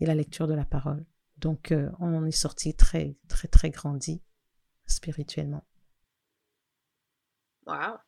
[0.00, 1.04] et la lecture de la parole.
[1.38, 4.22] Donc euh, on est sorti très très très grandi
[4.86, 5.66] spirituellement.
[7.66, 7.98] Wow.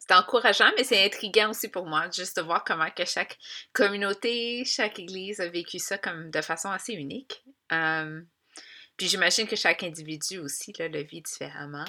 [0.00, 3.38] C'est encourageant, mais c'est intriguant aussi pour moi, juste de voir comment que chaque
[3.72, 7.44] communauté, chaque église a vécu ça comme de façon assez unique.
[9.00, 11.86] Puis j'imagine que chaque individu aussi le vit différemment.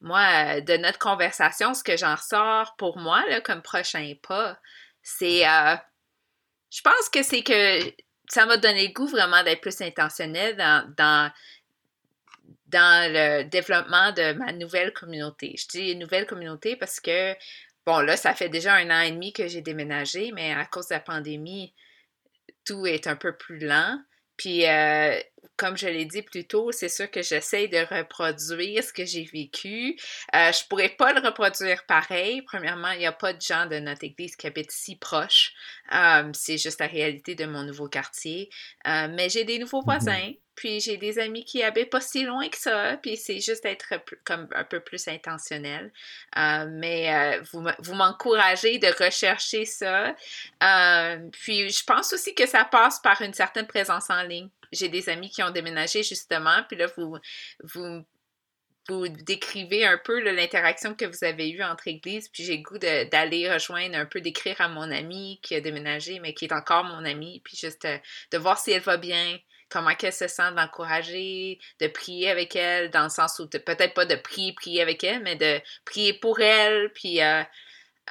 [0.00, 4.58] Moi, euh, de notre conversation, ce que j'en ressors pour moi comme prochain pas,
[5.02, 5.48] c'est.
[5.48, 5.76] Euh,
[6.70, 7.80] je pense que c'est que
[8.28, 11.32] ça m'a donné le goût vraiment d'être plus intentionnel dans, dans,
[12.68, 15.54] dans le développement de ma nouvelle communauté.
[15.58, 17.34] Je dis nouvelle communauté parce que,
[17.86, 20.88] bon, là, ça fait déjà un an et demi que j'ai déménagé, mais à cause
[20.88, 21.74] de la pandémie,
[22.64, 23.98] tout est un peu plus lent.
[24.36, 25.18] Puis, euh,
[25.56, 29.24] comme je l'ai dit plus tôt, c'est sûr que j'essaie de reproduire ce que j'ai
[29.24, 29.98] vécu.
[30.34, 32.42] Euh, je pourrais pas le reproduire pareil.
[32.42, 35.52] Premièrement, il n'y a pas de gens de notre église qui habitent si proches.
[35.92, 38.50] Euh, c'est juste la réalité de mon nouveau quartier.
[38.86, 39.84] Euh, mais j'ai des nouveaux mm-hmm.
[39.84, 40.32] voisins.
[40.58, 43.94] Puis j'ai des amis qui habitent pas si loin que ça, puis c'est juste être
[44.24, 45.92] comme un peu plus intentionnel.
[46.36, 50.16] Euh, mais euh, vous, m'encouragez de rechercher ça.
[50.64, 54.48] Euh, puis je pense aussi que ça passe par une certaine présence en ligne.
[54.72, 57.16] J'ai des amis qui ont déménagé justement, puis là, vous,
[57.62, 58.04] vous
[58.88, 62.78] vous décrivez un peu l'interaction que vous avez eue entre églises, puis j'ai le goût
[62.78, 66.84] d'aller rejoindre un peu, d'écrire à mon amie qui a déménagé, mais qui est encore
[66.84, 67.86] mon amie, puis juste
[68.32, 69.38] de, voir si elle va bien,
[69.70, 74.06] comment elle se sent, d'encourager, de prier avec elle, dans le sens où peut-être pas
[74.06, 77.42] de prier, prier avec elle, mais de prier pour elle, puis euh,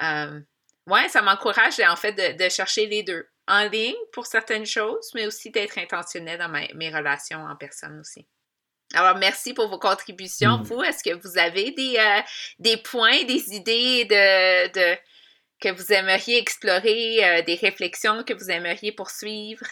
[0.02, 0.40] euh,
[0.86, 5.26] ouais, ça m'encourage en fait de, chercher les deux, en ligne pour certaines choses, mais
[5.26, 8.26] aussi d'être intentionnel dans mes relations en personne aussi.
[8.94, 10.58] Alors, merci pour vos contributions.
[10.58, 10.62] Mm.
[10.62, 12.22] Vous, est-ce que vous avez des, euh,
[12.58, 14.98] des points, des idées de, de
[15.60, 19.66] que vous aimeriez explorer, euh, des réflexions que vous aimeriez poursuivre?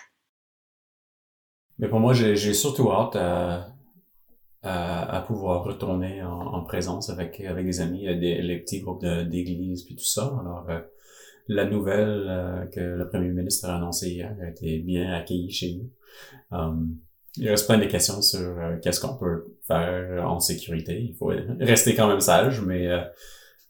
[1.78, 3.68] Mais pour moi, j'ai surtout hâte à,
[4.62, 9.94] à, pouvoir retourner en, présence avec, avec des amis, des, les petits groupes d'église puis
[9.94, 10.24] tout ça.
[10.40, 10.80] Alors, euh,
[11.48, 15.90] la nouvelle que le premier ministre a annoncée hier a été bien accueillie chez nous.
[16.50, 16.96] Um,
[17.38, 21.00] il reste plein de questions sur euh, qu'est-ce qu'on peut faire en sécurité.
[21.00, 23.00] Il faut rester quand même sage, mais euh,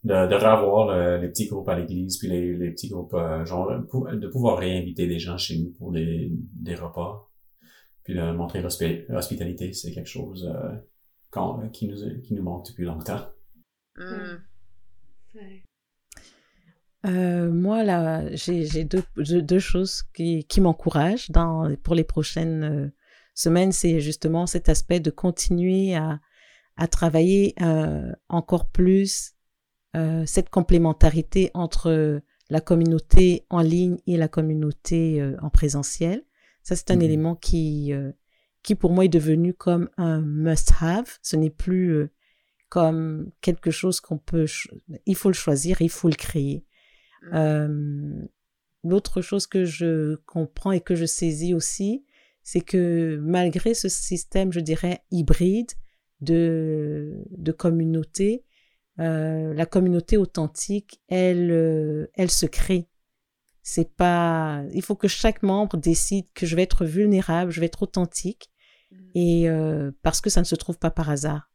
[0.05, 3.73] de, de revoir les petits groupes à l'église, puis les, les petits groupes, euh, genre,
[4.13, 7.29] de pouvoir réinviter des gens chez nous pour des, des repas,
[8.07, 10.49] puis de montrer l'hospitalité, c'est quelque chose
[11.31, 13.27] quand, qui, nous, qui nous manque depuis longtemps.
[13.97, 14.37] Mm.
[17.51, 22.93] moi, là, j'ai deux, deux, choses qui, qui m'encouragent dans pour les prochaines
[23.37, 26.19] semaine, c'est justement cet aspect de continuer à,
[26.77, 29.35] à travailler euh, encore plus
[29.95, 36.25] euh, cette complémentarité entre la communauté en ligne et la communauté euh, en présentiel.
[36.67, 37.93] Ça, c'est un mmh élément qui,
[38.64, 41.19] qui pour moi est devenu comme un must-have.
[41.23, 42.09] Ce n'est plus
[42.69, 44.47] comme quelque chose qu'on peut...
[45.07, 46.64] Il faut le choisir, il faut le créer.
[47.31, 48.27] Mmh.
[48.83, 52.05] L'autre chose que je comprends et que je saisis aussi,
[52.43, 55.71] c'est que malgré ce système, je dirais, hybride
[56.21, 58.45] de, de communauté,
[58.99, 62.89] euh, la communauté authentique, elle, euh, elle se crée.
[63.69, 67.67] C'est pas, il faut que chaque membre décide que je vais être vulnérable, je vais
[67.67, 68.49] être authentique,
[68.93, 68.97] mmh.
[69.17, 71.51] et euh, parce que ça ne se trouve pas par hasard.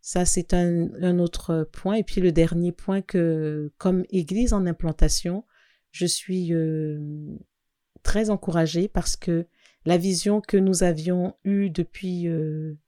[0.00, 1.96] Ça, c'est un, un, autre point.
[1.96, 5.44] Et puis le dernier point que, comme Église en implantation,
[5.90, 6.52] je suis
[8.04, 9.48] très encouragée parce que
[9.84, 12.78] la vision que nous avions eue depuis euh,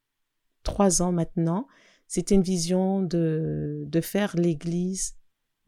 [0.63, 1.67] trois ans maintenant,
[2.07, 5.17] c'était une vision de, de faire l'Église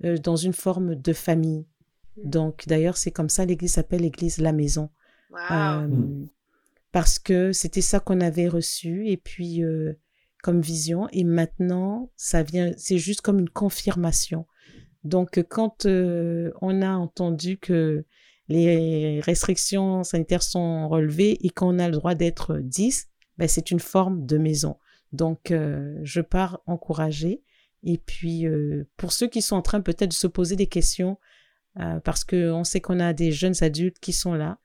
[0.05, 1.67] euh, dans une forme de famille.
[2.17, 4.91] Donc, d'ailleurs, c'est comme ça, l'Église s'appelle l'Église La Maison.
[5.51, 6.29] Euh, hmm.
[6.93, 9.63] parce que c'était ça qu'on avait reçu et puis
[10.43, 11.09] comme vision.
[11.13, 14.47] Et maintenant, ça vient, c'est juste comme une confirmation.
[15.03, 18.05] Donc, quand on a entendu que
[18.49, 23.09] les restrictions sanitaires sont relevées et qu'on a le droit d'être 10,
[23.39, 24.77] ben c'est une forme de maison.
[25.13, 27.43] Donc, euh, je pars encourager.
[27.83, 31.19] Et puis, euh, pour ceux qui sont en train peut-être de se poser des questions,
[31.79, 34.59] euh, parce qu'on sait qu'on a des jeunes adultes qui sont là,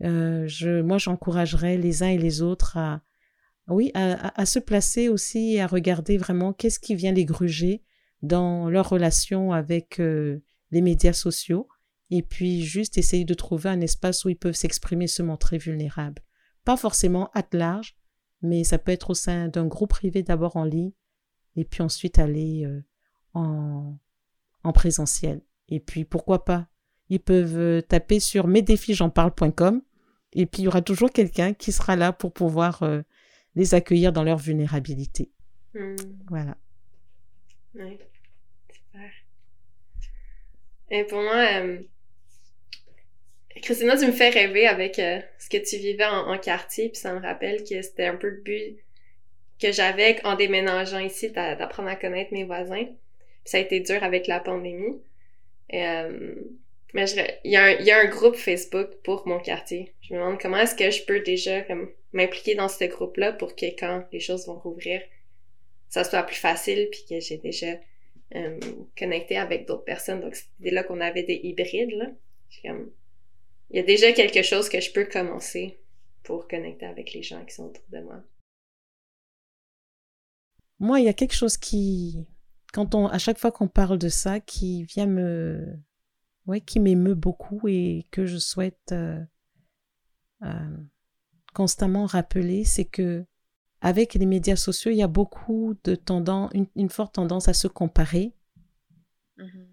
[0.00, 3.02] je, moi, j'encouragerais les uns et les autres à,
[3.68, 7.84] oui, à, à, se placer aussi et à regarder vraiment qu'est-ce qui vient les gruger
[8.20, 11.68] dans leur relation avec les médias sociaux
[12.14, 16.22] et puis juste essayer de trouver un espace où ils peuvent s'exprimer, se montrer vulnérables.
[16.62, 17.96] Pas forcément à large,
[18.42, 20.92] mais ça peut être au sein d'un groupe privé d'abord en ligne,
[21.56, 22.82] et puis ensuite aller euh,
[23.32, 23.96] en,
[24.62, 25.40] en présentiel.
[25.68, 26.68] Et puis pourquoi pas?
[27.08, 29.82] Ils peuvent euh, taper sur mesdéfisj'enparle.com
[30.34, 33.02] et puis il y aura toujours quelqu'un qui sera là pour pouvoir euh,
[33.54, 35.30] les accueillir dans leur vulnérabilité.
[35.74, 35.96] Hmm.
[36.28, 36.56] Voilà.
[37.74, 37.98] Oui,
[38.70, 39.10] super.
[40.90, 41.46] Et pour moi,
[43.60, 47.14] Christina, tu me fais rêver avec euh, ce que tu vivais en, quartier, puis ça
[47.14, 48.76] me rappelle que c'était un peu le but
[49.60, 52.86] que j'avais en déménageant ici, d'apprendre à connaître mes voisins.
[53.44, 55.00] ça a été dur avec la pandémie.
[55.74, 56.34] Euh,
[56.94, 57.10] mais
[57.44, 59.94] il y, a un, y a un groupe Facebook pour mon quartier.
[60.02, 61.64] Je me demande comment est-ce que je peux déjà
[62.12, 65.00] m'impliquer dans ce groupe-là pour que quand les choses vont rouvrir,
[65.88, 67.78] ça soit plus facile, puis que j'ai déjà
[68.34, 68.60] euh,
[68.96, 70.20] connecté avec d'autres personnes.
[70.20, 71.92] Donc c'était là qu'on avait des hybrides.
[71.92, 72.10] Là.
[72.62, 72.92] Comme,
[73.70, 75.78] il y a déjà quelque chose que je peux commencer
[76.22, 78.22] pour connecter avec les gens qui sont autour de moi.
[80.78, 82.26] Moi, il y a quelque chose qui,
[82.72, 85.78] quand on, à chaque fois qu'on parle de ça, qui vient me,
[86.46, 89.22] ouais, qui m'émeut beaucoup et que je souhaite euh,
[90.42, 90.76] euh,
[91.54, 93.24] constamment rappeler, c'est que
[93.82, 97.68] avec les médias sociaux, il y a beaucoup de tendance, une, forte tendance à se
[97.68, 98.32] comparer
[99.38, 99.66] mm-hmm.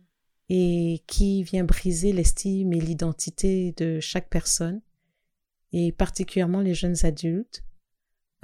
[0.50, 4.82] et qui vient briser l'estime et l'identité de chaque personne
[5.72, 7.64] et particulièrement les jeunes adultes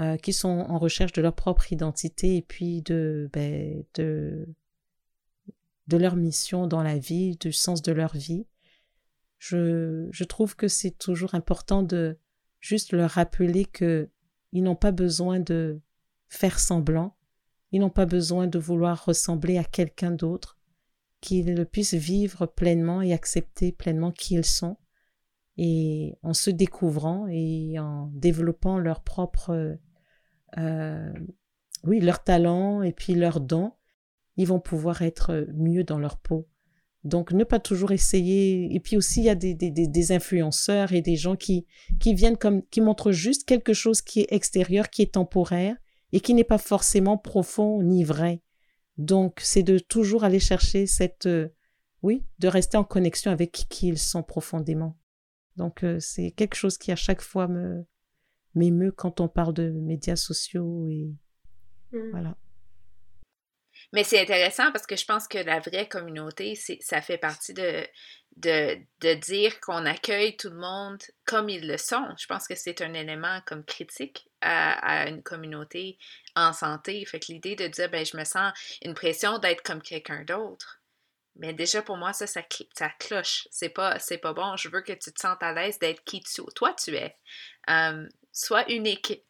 [0.01, 4.47] euh, qui sont en recherche de leur propre identité et puis de, ben, de,
[5.87, 8.45] de leur mission dans la vie, du sens de leur vie.
[9.37, 12.17] Je, je trouve que c'est toujours important de
[12.59, 14.09] juste leur rappeler que
[14.51, 15.79] ils n'ont pas besoin de
[16.27, 17.15] faire semblant,
[17.71, 20.57] ils n'ont pas besoin de vouloir ressembler à quelqu'un d'autre,
[21.21, 24.77] qu'ils puissent vivre pleinement et accepter pleinement qui ils sont
[25.57, 29.77] et en se découvrant et en développant leur propre
[30.57, 31.13] euh,
[31.83, 33.73] oui leur talent et puis leurs dons
[34.37, 36.47] ils vont pouvoir être mieux dans leur peau.
[37.03, 38.73] Donc ne pas toujours essayer.
[38.75, 41.67] Et puis aussi il y a des, des, des influenceurs et des gens qui
[41.99, 45.77] qui viennent comme qui montrent juste quelque chose qui est extérieur qui est temporaire
[46.11, 48.41] et qui n'est pas forcément profond ni vrai.
[48.97, 51.49] Donc c'est de toujours aller chercher cette euh,
[52.01, 54.97] oui de rester en connexion avec qui ils sont profondément
[55.55, 57.85] donc euh, c'est quelque chose qui à chaque fois me
[58.55, 61.11] m'émeut quand on parle de médias sociaux et
[61.91, 62.09] mmh.
[62.11, 62.37] voilà.
[63.93, 67.85] Mais c'est intéressant parce que je pense que la vraie communauté, ça fait partie de,
[68.37, 72.05] de, de dire qu'on accueille tout le monde comme ils le sont.
[72.17, 75.97] Je pense que c'est un élément comme critique à, à, une communauté
[76.35, 77.05] en santé.
[77.05, 78.53] Fait que l'idée de dire, ben, je me sens
[78.83, 80.81] une pression d'être comme quelqu'un d'autre.
[81.37, 82.41] Mais déjà, pour moi, ça, ça,
[82.73, 83.47] ça cloche.
[83.51, 84.55] C'est pas, c'est pas bon.
[84.55, 87.15] Je veux que tu te sentes à l'aise d'être qui tu, toi tu es.
[88.31, 89.21] sois unique.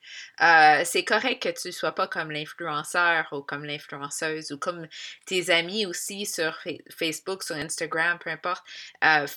[0.42, 4.88] Euh, c'est correct que tu sois pas comme l'influenceur ou comme l'influenceuse ou comme
[5.26, 6.58] tes amis aussi sur
[6.90, 8.64] Facebook, sur Instagram, peu importe.
[9.04, 9.28] Euh,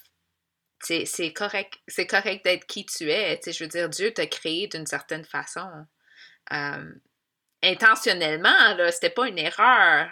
[0.80, 3.40] c'est correct, c'est correct d'être qui tu es.
[3.44, 5.68] je veux dire, Dieu t'a créé d'une certaine façon.
[7.62, 10.08] intentionnellement, là, c'était pas une erreur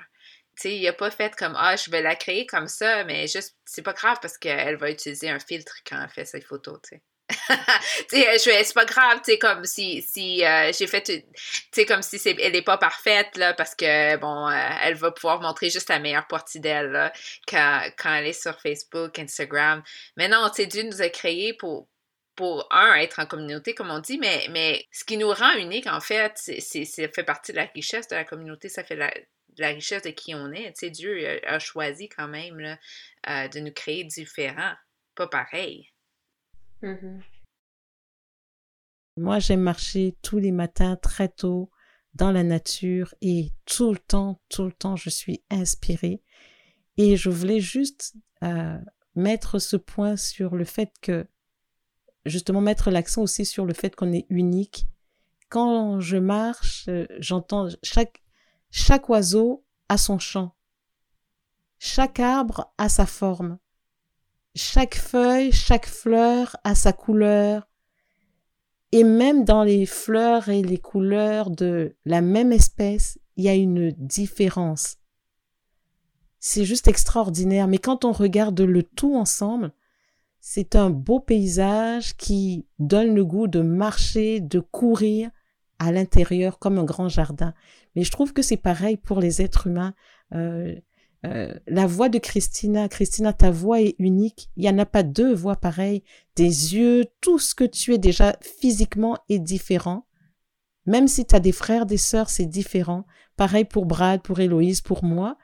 [0.64, 3.82] il a pas fait comme Ah, je vais la créer comme ça, mais juste, c'est
[3.82, 7.02] pas grave parce qu'elle va utiliser un filtre quand elle fait ses photos, tu sais.
[8.08, 11.24] c'est pas grave, tu comme si, si euh, j'ai fait, tu
[11.72, 15.40] sais, comme si elle est pas parfaite, là, parce que, bon, euh, elle va pouvoir
[15.40, 17.12] montrer juste la meilleure partie d'elle,
[17.48, 19.82] quand, quand elle est sur Facebook, Instagram.
[20.16, 21.88] Mais non, tu sais, Dieu nous a créé pour,
[22.36, 25.88] pour, un, être en communauté, comme on dit, mais, mais ce qui nous rend unique,
[25.88, 29.12] en fait, c'est, ça fait partie de la richesse de la communauté, ça fait la,
[29.58, 30.72] la richesse de qui on est.
[30.72, 32.78] Tu sais, Dieu a, choisi quand même là,
[33.28, 34.74] euh, de nous créer différents,
[35.14, 35.88] pas pareil.
[36.82, 37.20] Mm-hmm.
[39.18, 41.70] Moi, j'aime marcher tous les matins très tôt
[42.14, 46.22] dans la nature et tout le temps, tout le temps, je suis inspirée.
[46.98, 48.78] Et je voulais juste euh,
[49.14, 51.26] mettre ce point sur le fait que,
[52.24, 54.86] justement, mettre l'accent aussi sur le fait qu'on est unique.
[55.48, 58.22] Quand je marche, euh, j'entends chaque
[58.78, 60.54] chaque oiseau a son chant.
[61.78, 63.56] Chaque arbre a sa forme.
[64.54, 67.70] Chaque feuille, chaque fleur a sa couleur.
[68.92, 73.54] Et même dans les fleurs et les couleurs de la même espèce, il y a
[73.54, 74.98] une différence.
[76.38, 77.68] C'est juste extraordinaire.
[77.68, 79.72] Mais quand on regarde le tout ensemble,
[80.38, 85.30] c'est un beau paysage qui donne le goût de marcher, de courir
[85.78, 87.54] à l'intérieur comme un grand jardin.
[87.94, 89.94] Mais je trouve que c'est pareil pour les êtres humains.
[90.34, 90.74] Euh,
[91.24, 94.50] euh, la voix de Christina, Christina, ta voix est unique.
[94.56, 96.02] Il n'y en a pas deux voix pareilles.
[96.36, 100.06] Des yeux, tout ce que tu es déjà physiquement est différent.
[100.86, 103.06] Même si tu as des frères, des sœurs, c'est différent.
[103.36, 105.36] Pareil pour Brad, pour Héloïse, pour moi.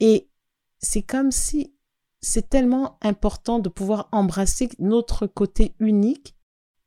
[0.00, 0.28] Et
[0.78, 1.72] c'est comme si
[2.20, 6.35] c'est tellement important de pouvoir embrasser notre côté unique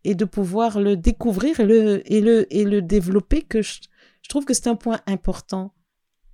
[0.04, 3.80] et de pouvoir le découvrir et le, et le, et le développer que je,
[4.22, 5.74] je trouve que c'est un point important.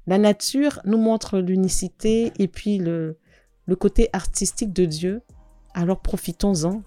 [0.08, 3.18] La nature nous montre l'unicité et puis le,
[3.66, 5.22] le côté artistique de Dieu.
[5.74, 6.84] Alors profitons-en.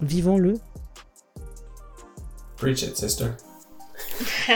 [0.00, 0.54] Vivons-le.
[2.56, 3.30] Preach it, sister.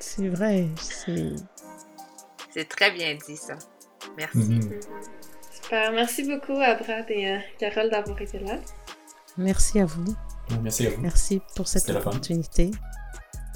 [0.00, 0.68] c'est vrai.
[2.50, 3.58] C'est très bien dit, ça.
[4.16, 4.38] Merci.
[4.38, 4.80] Mm-hmm.
[5.66, 5.90] Super.
[5.90, 8.56] Merci beaucoup à Brad et à Carole d'avoir été là.
[9.36, 10.14] Merci à vous.
[10.62, 11.02] Merci à vous.
[11.02, 12.70] Merci pour cette opportunité.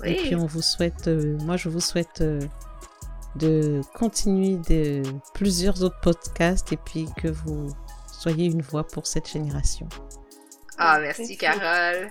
[0.04, 2.40] Et puis on vous souhaite, euh, moi je vous souhaite euh,
[3.36, 5.04] de continuer de
[5.34, 7.68] plusieurs autres podcasts et puis que vous
[8.10, 9.88] soyez une voix pour cette génération.
[10.78, 11.36] Ah, merci.
[11.36, 12.10] Carole.